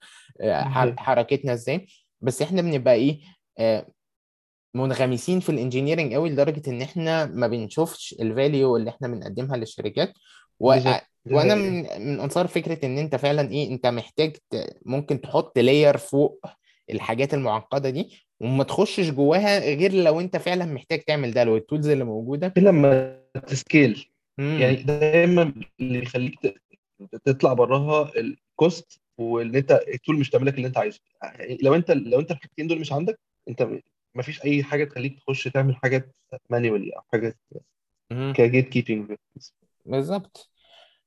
[0.42, 0.96] آه،.
[0.98, 1.88] حركتنا إزاي
[2.22, 3.20] بس إحنا بنبقى إيه
[3.60, 3.86] آه،
[4.76, 9.58] منغمسين في ال engineering قوي لدرجة إن إحنا ما بنشوفش ال value اللي إحنا بنقدمها
[9.58, 10.14] للشركات.
[10.60, 10.74] و...
[10.74, 11.00] دي
[11.36, 11.56] وأنا.
[11.56, 14.56] من من أنصار فكرة إن أنت فعلا إيه أنت محتاج ت...
[14.86, 16.46] ممكن تحط layer فوق
[16.92, 21.63] الحاجات المعقدة دي وما تخشش جواها غير لو أنت فعلا محتاج تعمل ده لو ال
[21.63, 22.54] tools اللي موجودة.
[22.58, 24.10] لما ت scale.
[24.38, 26.56] يعني دايما اللي يخليك ت-
[27.24, 31.00] تطلع براها ال cost وإن أنت ال tool مش تعمل لك اللي أنت عايزه.
[31.24, 33.20] يعني لو أنت لو أنت الحاجتين دول مش عندك
[33.50, 33.68] أنت
[34.16, 36.16] ما فيش أي حاجة تخليك تخش تعمل حاجات
[36.50, 37.38] manually أو حاجات
[38.12, 39.16] ك gatekeeping
[39.86, 40.50] بالظبط.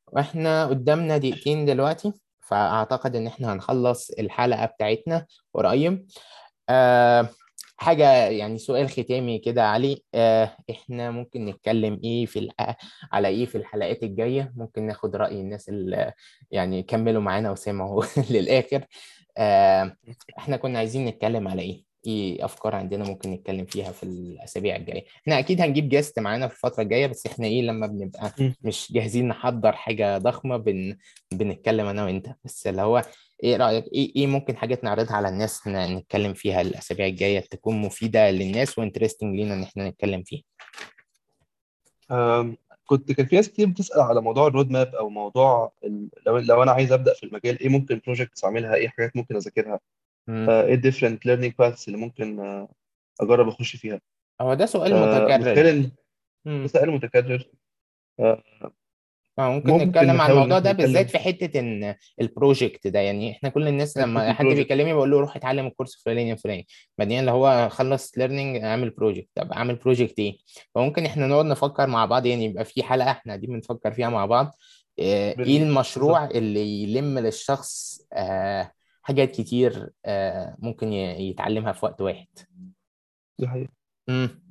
[0.07, 6.07] وإحنا قدامنا دقيقتين دلوقتي فأعتقد إن إحنا هنخلص الحلقة بتاعتنا قريب.
[6.69, 7.29] آه
[7.77, 10.03] حاجة يعني سؤال ختامي كده علي.
[10.15, 12.49] آه إحنا ممكن نتكلم إيه في.
[13.13, 16.13] على إيه في الحلقات الجاية؟ ممكن ناخد رأي الناس اللي
[16.51, 18.85] يعني كملوا معانا وسمعوا للآخر.
[19.39, 19.97] آه
[20.39, 25.05] إحنا كنا عايزين نتكلم على إيه؟ إيه أفكار عندنا ممكن نتكلم فيها في الأسابيع الجاية.
[25.23, 28.33] إحنا أكيد هنجيب جاست معانا في الفترة الجاية بس إحنا إيه لما بنبقى.
[28.63, 30.97] مش جاهزين نحضر حاجة ضخمة بن...
[31.33, 32.27] بنتكلم أنا وأنت.
[32.45, 33.03] بس اللي هو
[33.45, 38.31] إيه رأيك؟ إيه إيه ممكن حاجات نعرضها على الناس نتكلم فيها الأسابيع الجاية تكون مفيدة
[38.31, 40.43] للناس و interesting لينا إن إحنا نتكلم فيها؟
[42.87, 45.73] كنت كان في ناس كتير بتسأل على موضوع ال roadmap أو موضوع.
[46.27, 49.81] لو لو أنا عايز أبدأ في المجال إيه ممكن projects أعملها؟ إيه حاجات ممكن أذاكرها؟
[50.29, 50.51] مم.
[50.51, 52.69] آه، إيه different learning paths اللي ممكن آه،
[53.21, 54.01] أجرب أخش فيها.
[54.41, 55.55] هو ده سؤال آه، متكرر.
[55.55, 56.67] ده.
[56.67, 57.45] سؤال متكرر.
[58.21, 58.43] آه،
[59.39, 63.01] ممكن ممكن نتكلم عن الموضوع ده بالذات في حتة إن ال project ده.
[63.01, 66.33] يعني إحنا كل الناس حتة لما حد بيكلمني بقول له روح اتعلم ال course الفلاني
[66.33, 66.67] الفلاني
[66.99, 70.39] بعدين اللي هو خلص learning أعمل project طب أعمل project إيه؟
[70.75, 72.27] فممكن إحنا نقعد نفكر مع بعض.
[72.27, 74.55] يعني يبقى في حلقة إحنا قاعدين بنفكر فيها مع بعض.
[74.99, 78.73] إيه المشروع اللي يلم للشخص آه،
[79.09, 82.27] حاجات كتير آه، ممكن يتعلمها في وقت واحد.
[83.39, 83.73] دي حقيقة.
[84.09, 84.43] مم.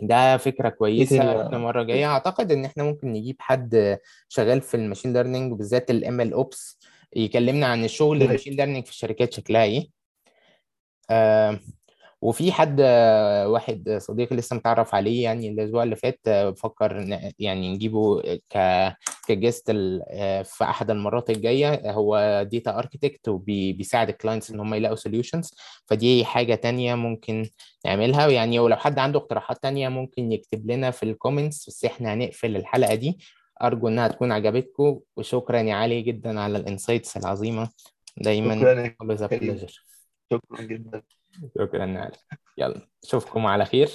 [0.00, 2.06] ده فكرة إيه كويسة إحنا يا مرة جاية.
[2.06, 6.78] أعتقد إن إحنا ممكن نجيب حد شغال في ال machine learning بالذات ال MLOps
[7.16, 9.88] يكلمنا عن الشغل ال machine learning في الشركات شكلها إيه.
[11.10, 11.60] آه
[12.22, 12.80] وفي حد
[13.46, 18.58] واحد صديقي لسه متعرف عليه يعني الأسبوع اللي فات آه، بفكر يعني نجيبه ك
[19.28, 19.70] ك guest
[20.10, 21.92] آه، في أحد المرات الجاية.
[21.92, 25.54] هو data architect وبيساعد ال clients إن هم يلاقوا solutions
[25.86, 27.46] فدي حاجة تانية ممكن
[27.86, 28.28] نعملها.
[28.28, 32.56] يعني ولو حد عنده اقتراحات تانية ممكن يكتب لنا في ال comments بس إحنا هنقفل
[32.56, 33.18] الحلقة دي.
[33.62, 35.00] أرجو إنها تكون عجبتكم.
[35.16, 37.68] وشكرا يا علي جدا على ال insights العظيمة.
[38.16, 38.94] دايما شكرا
[40.32, 41.02] شكرا جدا.
[41.58, 42.10] شكرا.
[42.58, 43.88] يلا اشوفكم على خير.